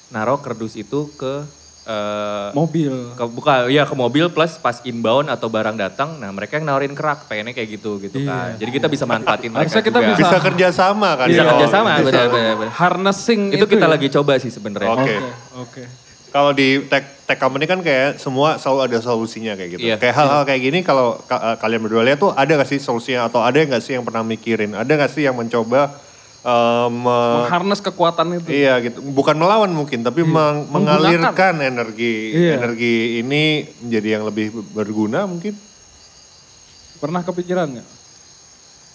[0.08, 1.48] naruh kerdus itu ke
[1.88, 2.92] eh, Mobil.
[3.10, 6.92] ke buka ya ke mobil plus pas inbound atau barang datang, nah mereka yang nawarin
[6.92, 8.52] kerak pengennya kayak gitu gitu kan.
[8.52, 8.60] Iya.
[8.60, 10.08] Jadi kita bisa manfaatin mereka Harusnya kita juga.
[10.10, 11.26] bisa- Bisa kerja sama kan?
[11.26, 11.48] bisa ya?
[11.48, 12.04] kerja sama bisa.
[12.04, 12.54] benar benar.
[12.58, 12.72] benar.
[12.72, 13.90] Harnessing Itu kita ya?
[13.90, 14.92] lagi coba sih sebenarnya.
[14.92, 15.02] Oke.
[15.02, 15.26] Oke,
[15.58, 15.82] oke.
[16.28, 19.80] Kalau di tech, tech company kan kayak semua selalu ada solusinya kayak gitu.
[19.82, 19.96] Iya.
[19.96, 23.24] Kayak hal-hal kayak gini kalau ka- eh, kalian berdua lihat tuh ada gak sih solusinya
[23.24, 24.76] atau ada gak sih yang pernah mikirin?
[24.76, 25.88] Ada gak sih yang mencoba
[26.40, 28.48] eh, me- Mengharness kekuatan itu.
[28.48, 30.70] Iya gitu, bukan melawan mungkin, tapi meng- Menggunakan.
[30.70, 32.52] mengalirkan energi Iya.
[32.56, 33.42] energi ini
[33.80, 35.54] menjadi yang lebih berguna mungkin.
[36.98, 37.88] Pernah kepikiran nggak?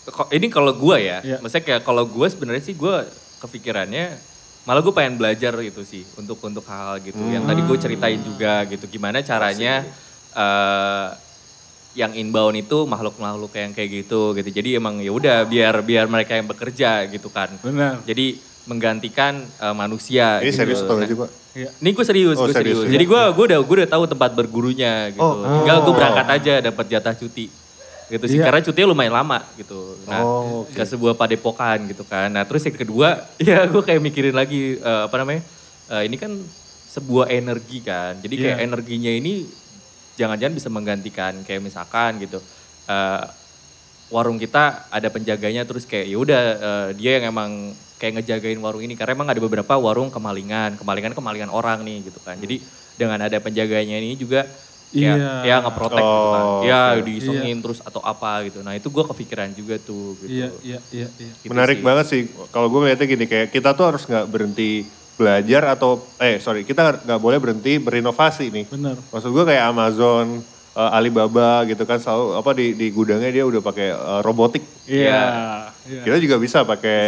[0.05, 1.37] Kok- ini kalau gue ya, Iya.
[1.39, 2.95] maksudnya kayak kalau gue sebenarnya sih gue
[3.39, 4.19] kepikirannya
[4.63, 7.19] malah gue pengen belajar itu sih untuk untuk hal-hal gitu.
[7.21, 9.83] Yang tadi gue ceritain juga gitu, gimana caranya
[10.33, 11.07] eh
[11.93, 14.49] yang inbound itu makhluk-makhluk yang kayak gitu gitu.
[14.49, 17.53] Jadi emang ya udah biar biar mereka yang bekerja gitu kan.
[17.59, 18.01] Benar.
[18.03, 20.39] Jadi menggantikan eh, manusia.
[20.39, 20.57] Ini gitu.
[20.57, 21.29] serius atau Nah, Pak?
[21.53, 21.69] Iya.
[21.77, 22.89] ini gue serius, Oh, gue serius, serius.
[22.89, 22.91] ya.
[22.91, 25.21] Jadi gue gue udah gue udah tahu tempat bergurunya gitu.
[25.21, 25.45] Oh.
[25.61, 27.45] Tinggal gue berangkat aja dapat jatah cuti.
[28.03, 28.37] Gitu sih.
[28.37, 28.45] Iya.
[28.49, 29.95] Karena cutinya lumayan lama gitu.
[30.05, 30.73] Nah, Oh, oke.
[30.73, 32.27] ke sebuah padepokan gitu kan.
[32.27, 35.45] Nah, terus yang kedua, ya gue kayak mikirin lagi eh, apa namanya?
[35.89, 36.33] eh, ini kan
[36.89, 38.17] sebuah energi kan.
[38.17, 38.65] Jadi kayak Iya.
[38.65, 39.45] energinya ini
[40.15, 42.39] jangan-jangan bisa menggantikan kayak misalkan gitu.
[42.83, 43.23] eh,
[44.07, 47.51] warung kita ada penjaganya terus kayak ya udah eh, dia yang emang
[47.95, 52.19] kayak ngejagain warung ini karena emang ada beberapa warung kemalingan, kemalingan kemalingan orang nih gitu
[52.19, 52.35] kan.
[52.35, 52.59] Jadi
[52.93, 54.43] dengan ada penjaganya ini juga
[54.91, 55.31] ya Iya.
[55.41, 56.43] ya ngeprotek gitu kan.
[56.43, 57.07] Oh, Ya oke.
[57.07, 58.61] diisengin terus atau apa gitu.
[58.61, 60.29] Nah, itu gua kepikiran juga tuh gitu.
[60.29, 61.31] Iya, iya, iya, iya.
[61.33, 61.85] Gitu Menarik sih.
[61.87, 62.21] banget sih.
[62.51, 66.99] Kalau gue ngeliatnya gini kayak kita tuh harus nggak berhenti belajar atau eh sorry kita
[66.99, 68.65] nggak boleh berhenti berinovasi nih.
[68.67, 68.97] Benar.
[69.07, 70.41] Maksud gue kayak Amazon,
[70.73, 74.63] eh, Alibaba gitu kan selalu apa di di gudangnya dia udah pakai eh, robotik.
[74.83, 75.23] Iya.
[75.83, 76.01] iya.
[76.01, 76.99] Kita juga bisa pakai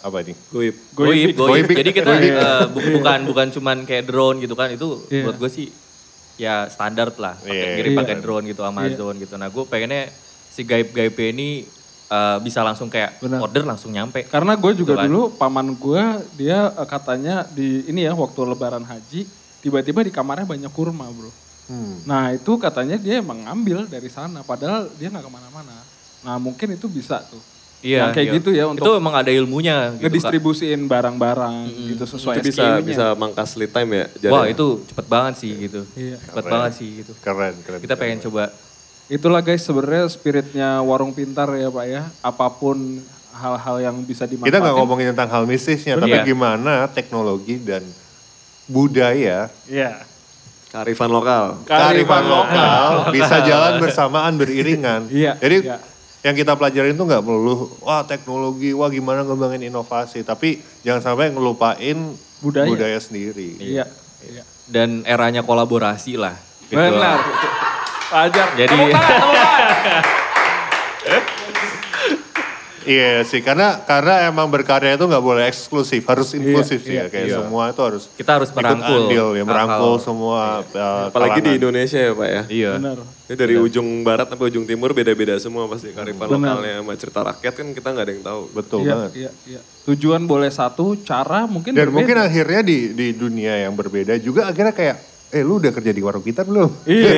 [0.00, 0.36] apa nih?
[0.48, 0.74] Goib.
[0.92, 1.32] Goib.
[1.32, 1.66] Goib, Goib.
[1.66, 2.34] Jadi kita Goib.
[2.34, 4.68] eh, bu- bukan bukan cuman kayak drone gitu kan.
[4.68, 5.24] Itu Iya.
[5.24, 5.66] menurut gue sih
[6.36, 7.34] ya standar lah.
[7.36, 7.74] Pakai Iya.
[7.74, 8.00] ngirim Iya.
[8.00, 9.34] pakai drone gitu Amazon gitu.
[9.34, 10.10] Nah, gue pengennya
[10.46, 11.64] si gaib-gaib ini
[12.14, 13.42] eh, bisa langsung kayak Benar.
[13.42, 14.22] order langsung nyampe.
[14.30, 15.06] Karena gue juga Gitu kan.
[15.10, 16.02] dulu paman gue
[16.38, 19.26] dia eh, katanya di ini ya waktu lebaran haji
[19.58, 21.32] tiba-tiba di kamarnya banyak kurma bro.
[21.64, 21.96] Hmm.
[22.04, 25.76] Nah itu katanya dia emang ngambil dari sana padahal dia nggak ke mana-mana.
[26.22, 27.40] Nah mungkin itu bisa tuh.
[27.84, 28.36] Iya, yang kayak iya.
[28.40, 32.80] gitu ya Itu untuk emang ada ilmunya gitu, ngedistribusiin barang-barang gitu sesuai Itu bisa SKU-nya.
[32.80, 34.04] bisa mangkas lead time ya.
[34.32, 34.56] Wah jaraknya.
[34.56, 35.80] itu cepet banget sih gitu.
[35.92, 36.16] Iya.
[36.16, 37.12] Cepet banget sih gitu.
[37.20, 37.80] Keren, keren.
[37.84, 38.48] Kita pengen coba.
[39.04, 42.02] Itulah guys sebenarnya spiritnya warung pintar ya Pak ya.
[42.20, 42.76] Apa pun
[43.30, 44.48] hal-hal yang bisa dimanfaatin.
[44.48, 46.24] Kita nggak ngomongin tentang hal mistisnya, tapi Iya.
[46.24, 47.84] gimana teknologi dan
[48.64, 50.00] budaya, Iya.
[50.70, 51.60] kearifan lokal.
[51.64, 55.06] kearifan lokal bisa jalan bersamaan beriringan.
[55.06, 55.76] Iya, Jadi iya.
[56.22, 61.28] yang kita pelajarin itu nggak melulu wah teknologi, wah gimana ngembangin inovasi, tapi jangan sampai
[61.28, 62.66] ngelupain Budaya.
[62.66, 63.60] budaya sendiri.
[63.60, 63.84] Iya.
[64.24, 64.42] Iya.
[64.64, 66.34] Dan eranya kolaborasi lah.
[66.64, 66.80] gitu.
[66.80, 67.20] Benar.
[68.14, 68.46] Wajar.
[68.54, 70.02] Jadi- Tepuk tangan, tepuk tangan.
[72.84, 77.16] Iya sih, karena karena emang berkarya itu nggak boleh eksklusif, harus inklusif sih iya, ya.
[77.16, 77.36] Kayak iya.
[77.40, 81.60] semua itu harus Kita harus ikut merangkul andil ya, merangkul semua uh, Apalagi di kalangan.
[81.64, 82.42] Indonesia ya Pak ya.
[82.44, 82.72] Iya.
[82.76, 82.98] Benar.
[83.24, 86.60] Ini dari ujung barat sampai ujung timur beda-beda semua pasti kearifan Benar.
[86.60, 88.40] lokalnya sama cerita rakyat kan kita nggak ada yang tahu.
[88.52, 89.10] Betul Iya, banget.
[89.16, 89.60] iya, iya.
[89.88, 91.96] Tujuan boleh satu, cara mungkin Dan berbeda.
[91.96, 94.96] mungkin akhirnya di di dunia yang berbeda juga akhirnya kayak,
[95.34, 96.70] eh lu udah kerja di warung kita belum?
[96.86, 97.10] Iya.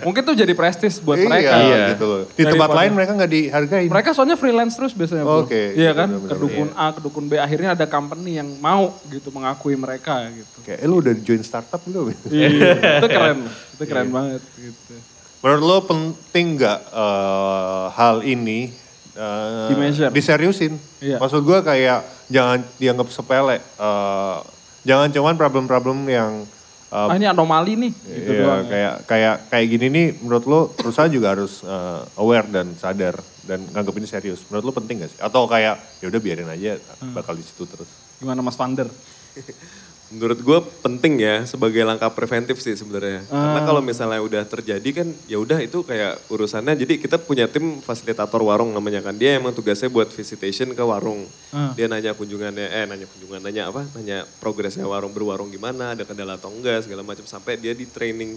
[0.06, 1.56] Mungkin tuh jadi prestis buat mereka.
[1.56, 2.22] Iya, gitu loh.
[2.28, 3.86] Di tempat Daripada- lain mereka nggak dihargai.
[3.88, 5.24] Mereka soalnya freelance terus biasanya.
[5.24, 6.12] Oke, Iya kan?
[6.12, 6.30] benar-benar.
[6.30, 7.32] Ke dukun A, ke dukun B.
[7.34, 10.56] Akhirnya ada company yang mau gitu mengakui mereka gitu.
[10.62, 12.12] Kayak, eh lu udah join startup belum?
[12.28, 12.76] Iya.
[13.00, 13.38] itu keren.
[13.48, 14.94] Itu keren banget gitu.
[15.40, 18.68] Menurut lo penting nggak eh, hal ini
[19.66, 20.12] Di-measure.
[20.12, 20.76] diseriusin?
[20.98, 21.16] Iya.
[21.16, 23.56] Maksud gue kayak jangan dianggap sepele.
[23.58, 24.36] Eh,
[24.80, 26.44] jangan cuman problem-problem yang
[26.90, 27.92] eh, Ah ini anomali nih.
[27.94, 28.58] Gitu Iya, doang.
[28.58, 28.68] ya.
[28.68, 33.62] kayak kayak kayak gini nih menurut lo perusahaan juga harus eh, aware dan sadar dan
[33.64, 34.42] nganggap ini serius.
[34.44, 35.18] Menurut lo penting gak sih?
[35.18, 37.12] Atau kayak ya udah biarin aja Hmm.
[37.12, 37.88] bakal di situ terus.
[38.16, 38.90] Gimana Mas Vander?
[40.10, 43.22] Menurut gue penting ya sebagai langkah preventif sih sebenarnya.
[43.30, 46.74] Karena kalau misalnya udah terjadi kan ya udah itu kayak urusannya.
[46.74, 49.14] Jadi kita punya tim fasilitator warung namanya kan.
[49.14, 51.30] Dia emang tugasnya buat visitation ke warung.
[51.54, 51.70] Ah.
[51.78, 53.86] Dia nanya kunjungannya, eh nanya kunjungan, nanya apa?
[53.94, 57.22] Nanya progresnya warung berwarung gimana, ada kendala atau enggak segala macam.
[57.22, 58.34] Sampai dia di training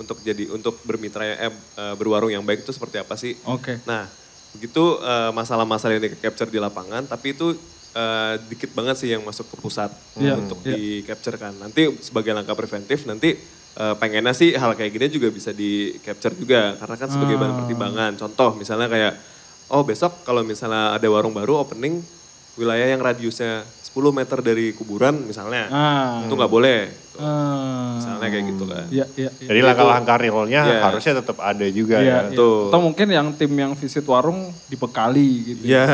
[0.00, 3.36] untuk jadi untuk bermitra eh, eh, berwarung yang baik itu seperti apa sih?
[3.44, 3.76] Oke.
[3.84, 4.08] Nah,
[4.56, 7.52] begitu eh, masalah-masalah yang di capture di lapangan, tapi itu
[7.92, 10.74] eh, dikit banget sih yang masuk ke pusat Iya, untuk iya.
[10.74, 11.54] di capture kan.
[11.54, 13.34] Nanti sebagai langkah preventif, nanti
[13.70, 17.52] eh, pengennya sih hal kayak gini juga bisa di capture juga, karena kan sebagai bahan
[17.52, 17.58] Ah.
[17.62, 18.12] pertimbangan.
[18.18, 19.12] Contoh misalnya kayak,
[19.68, 22.02] oh besok kalau misalnya ada warung baru opening,
[22.60, 26.20] wilayah yang radiusnya 10 meter dari kuburan misalnya, Ah.
[26.22, 26.92] itu nggak boleh.
[27.16, 27.96] Ah.
[27.96, 28.84] Misalnya kayak gitu kan.
[28.86, 29.48] Iya, iya, iya.
[29.48, 30.78] Jadi langkah-langkah realnya Iya.
[30.84, 32.12] harusnya tetap ada juga Iya, ya.
[32.12, 32.28] iya.
[32.30, 32.68] Betul.
[32.68, 35.62] Atau mungkin yang tim yang visit warung dibekali gitu.
[35.64, 35.84] Iya,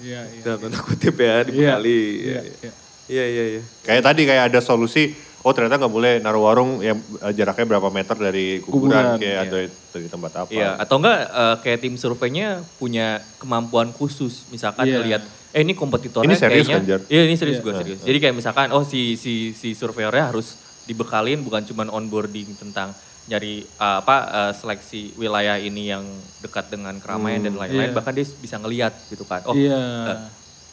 [0.00, 0.42] Iya, iya.
[0.42, 2.00] dalam tanda kutip ya, Iya, dibekali.
[2.00, 2.72] Iya, Iya, iya.
[3.08, 3.44] iya, iya.
[3.58, 3.62] iya.
[3.82, 7.88] Kayak tadi kayak ada solusi, oh ternyata nggak boleh naruh warung yang eh, jaraknya berapa
[7.94, 9.46] meter dari kuburan, Kuburan, kayak iya.
[9.46, 9.58] ada
[9.94, 10.50] dari tempat apa.
[10.50, 12.48] Iya, atau enggak eh, kayak tim surveinya
[12.78, 14.48] punya kemampuan khusus.
[14.50, 14.96] Misalkan Iya.
[14.98, 17.00] ngelihat eh ini kompetitornya Ini serius kayaknya kan?
[17.08, 17.64] Iya, ini serius Iya.
[17.64, 18.00] gue serius.
[18.04, 22.92] Jadi kayak misalkan oh si si si surveyornya harus dibekalin bukan cuma onboarding tentang
[23.28, 26.04] nyari eh, apa eh, seleksi wilayah ini yang
[26.40, 27.96] dekat dengan keramaian dan lain-lain iya.
[27.96, 29.44] bahkan dia bisa ngelihat gitu kan.
[29.44, 29.76] Oh, Iya.
[30.16, 30.18] eh,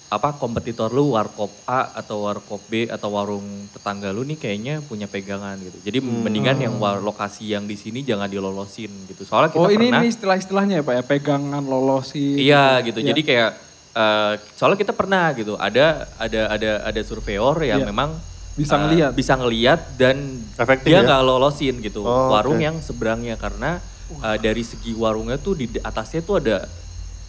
[0.06, 5.06] apa kompetitor lu warkop A atau warkop B atau warung tetangga lu nih kayaknya punya
[5.06, 5.82] pegangan gitu.
[5.82, 6.22] Jadi Hmm.
[6.22, 9.26] mendingan yang war lokasi yang di sini jangan dilolosin gitu.
[9.26, 12.38] Soalnya kita Oh ini, pernah ini istilah-istilahnya ya Pak ya, pegangan, lolosi.
[12.40, 13.02] Iya gitu.
[13.02, 13.08] Iya.
[13.12, 13.50] Jadi kayak
[13.94, 15.58] eh, soalnya kita pernah gitu.
[15.58, 17.90] Ada ada ada ada surveyor yang Iya.
[17.90, 18.10] memang
[18.54, 19.12] Bisa eh, ngeliat.
[19.12, 20.16] bisa ngeliat dan
[20.56, 21.04] Efektif dia ya?
[21.04, 22.06] nggak lolosin gitu.
[22.06, 22.64] Oh, warung oke.
[22.64, 23.82] yang seberangnya karena
[24.22, 26.70] eh, dari segi warungnya tuh di atasnya tuh ada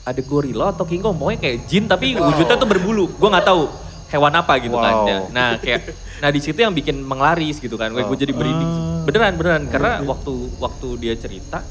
[0.06, 3.10] ada gorila atau king kong pokoknya kayak jin tapi wujudnya tuh berbulu.
[3.18, 3.66] Gue nggak tahu
[4.14, 4.94] hewan apa gitu kan.
[5.02, 5.06] Wow.
[5.10, 5.18] Ya.
[5.34, 5.80] Nah kayak
[6.22, 7.90] nah di situ yang bikin menglaris gitu kan.
[7.90, 8.14] Gue Oh.
[8.14, 8.70] jadi merinding.
[8.70, 9.02] Ah.
[9.02, 11.66] Beneran beneran karena waktu waktu dia cerita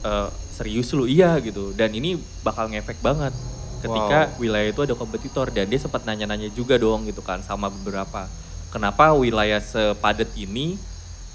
[0.00, 3.36] eh, serius lu iya gitu dan ini bakal ngefek banget
[3.84, 8.24] ketika wilayah itu ada kompetitor dan dia sempat nanya-nanya juga dong gitu kan sama beberapa
[8.72, 10.80] kenapa wilayah sepadat ini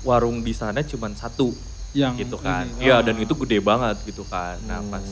[0.02, 1.54] warung di sana cuma satu
[1.94, 3.06] Yang gitu kan iya ah.
[3.06, 5.06] dan itu gede banget gitu kan nah pas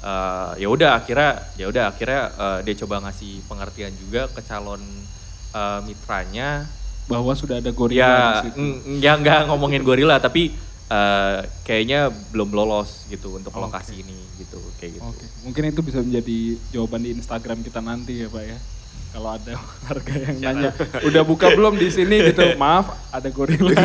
[0.00, 4.80] eh, ya udah akhirnya ya udah akhirnya eh, dia coba ngasih pengertian juga ke calon
[5.50, 6.64] eh, mitranya
[7.04, 8.14] Bahwa sudah ada gorila ya
[8.46, 8.54] situ.
[8.54, 10.50] mm, ya nggak ngomongin gorila tapi
[10.86, 15.98] eh, kayaknya belum lolos gitu untuk lokasi ini gitu kayak gitu Oke, mungkin itu bisa
[16.00, 16.38] menjadi
[16.70, 18.56] jawaban di Instagram kita nanti ya Pak ya.
[19.10, 19.52] Kalau ada
[19.84, 20.70] warga yang nanya,
[21.02, 22.54] udah buka belum di sini gitu?
[22.54, 23.74] Maaf, ada gorila.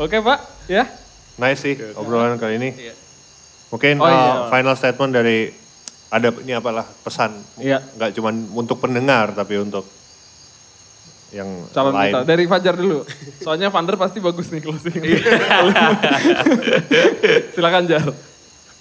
[0.00, 0.88] Oke Pak, ya.
[1.36, 2.68] Nice sih obrolan kali ini.
[2.72, 2.94] Iya.
[3.70, 4.50] Mungkin Oh, uh, iya.
[4.50, 5.38] final statement dari
[6.10, 7.38] ada ini apalah pesan.
[7.56, 7.78] Iya.
[7.94, 9.86] Nggak cuma untuk pendengar tapi untuk
[11.30, 12.10] yang Calon lain.
[12.10, 13.06] kita dari Fajar dulu.
[13.38, 14.98] Soalnya Vander pasti bagus nih closing.
[17.54, 18.02] Silakan Jar.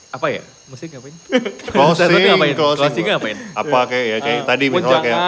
[0.09, 0.41] Apa ya?
[0.65, 1.13] Mesti ngapain?
[1.69, 2.55] Closing, ngapain?
[2.55, 2.81] closing.
[2.81, 3.37] Closing ngapain?
[3.53, 5.19] Apa kayak ya kayak Eh, tadi misalnya kayak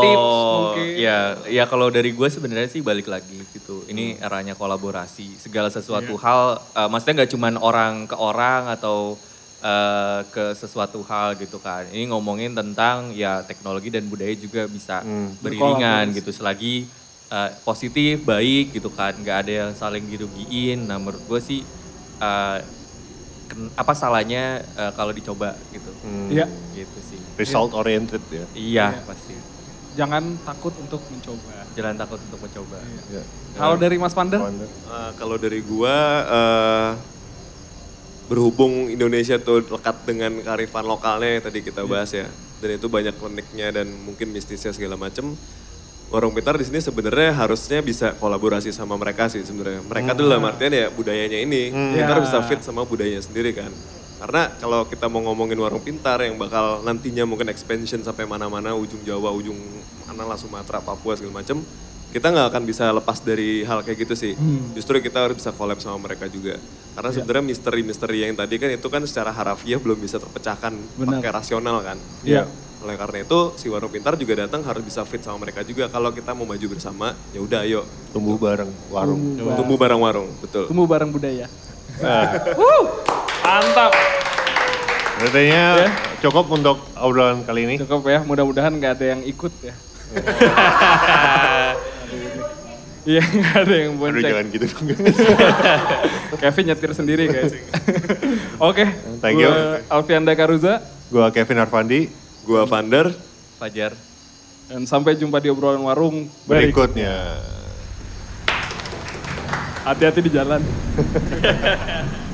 [0.00, 0.84] tips mungkin.
[0.96, 3.84] ya, ya kalau dari gue sebenarnya sih balik lagi gitu.
[3.84, 5.36] Ini eranya kolaborasi.
[5.36, 9.20] Segala sesuatu hal, eh, maksudnya nggak cuman orang ke orang atau
[9.60, 11.84] eh, ke sesuatu hal gitu kan.
[11.86, 15.04] Ini ngomongin tentang ya teknologi dan budaya juga bisa
[15.36, 16.32] beriringan gitu.
[16.32, 16.88] Selagi
[17.28, 19.12] eh, positif, baik gitu kan.
[19.14, 20.80] Nggak ada yang saling dirugiin.
[20.82, 21.60] Nah menurut gue sih
[22.18, 22.79] eh, ken-
[23.74, 25.90] apa salahnya eh, kalau dicoba gitu.
[26.30, 26.46] Iya.
[26.74, 27.18] Gitu sih.
[27.40, 28.44] result oriented ya.
[28.52, 29.34] Iya pasti.
[29.98, 31.66] Jangan takut untuk mencoba.
[31.74, 32.78] Jangan takut untuk mencoba.
[33.10, 33.22] Ya.
[33.58, 34.38] Kalau dari Mas Pander?
[34.38, 35.96] Eh, kalau dari gua
[36.28, 36.90] eh,
[38.30, 42.30] berhubung Indonesia tuh lekat dengan kearifan lokalnya yang tadi kita bahas ya,
[42.62, 45.34] dan itu banyak uniknya dan mungkin mistisnya segala macem.
[46.10, 49.78] Warung Pintar di sini sebenarnya harusnya bisa kolaborasi sama mereka sih sebenarnya.
[49.86, 52.22] Mereka tuh dalam artian ya budayanya ini, Pintar Ya.
[52.26, 53.70] bisa fit sama budayanya sendiri kan.
[54.18, 59.00] Karena kalau kita mau ngomongin warung pintar yang bakal nantinya mungkin expansion sampai mana-mana, ujung
[59.00, 59.56] Jawa, ujung
[60.04, 61.62] mana lah Sumatera, Papua segala macem,
[62.10, 64.34] kita nggak akan bisa lepas dari hal kayak gitu sih.
[64.74, 66.58] Justru kita harus bisa collab sama mereka juga.
[66.90, 71.22] Karena sebenarnya misteri-misteri yang tadi kan itu kan secara harafiah belum bisa terpecahkan Benar.
[71.22, 71.96] pakai rasional kan.
[72.26, 72.44] Iya.
[72.80, 75.86] Oleh karena itu si warung pintar juga datang harus bisa fit sama mereka juga.
[75.86, 79.20] Kalau kita mau maju bersama, ya udah ayo Tumbuh bareng warung.
[79.36, 80.64] tumbuh bareng warung, betul.
[80.66, 81.46] Tumbuh bareng budaya.
[82.00, 82.40] Nah,
[83.44, 83.92] Mantap.
[85.20, 85.84] Artinya
[86.24, 87.74] cukup untuk obrolan kali ini.
[87.76, 89.74] Cukup ya, mudah-mudahan nggak ada yang ikut ya.
[93.00, 94.28] Iya, nggak ada yang Aduh bonceng.
[94.28, 94.86] jangan gitu dong.
[96.44, 97.52] Kevin nyetir sendiri guys.
[98.60, 98.84] Oke,
[99.24, 99.48] Thank you.
[99.88, 100.84] Alfianda Karuza.
[101.08, 102.12] Gua Kevin Arfandi.
[102.44, 103.12] Gua Vander,
[103.60, 103.92] Fajar.
[104.70, 106.94] Dan sampai jumpa di obrolan warung berikut.
[106.94, 107.42] Berikutnya.
[109.82, 110.62] Hati-hati di jalan.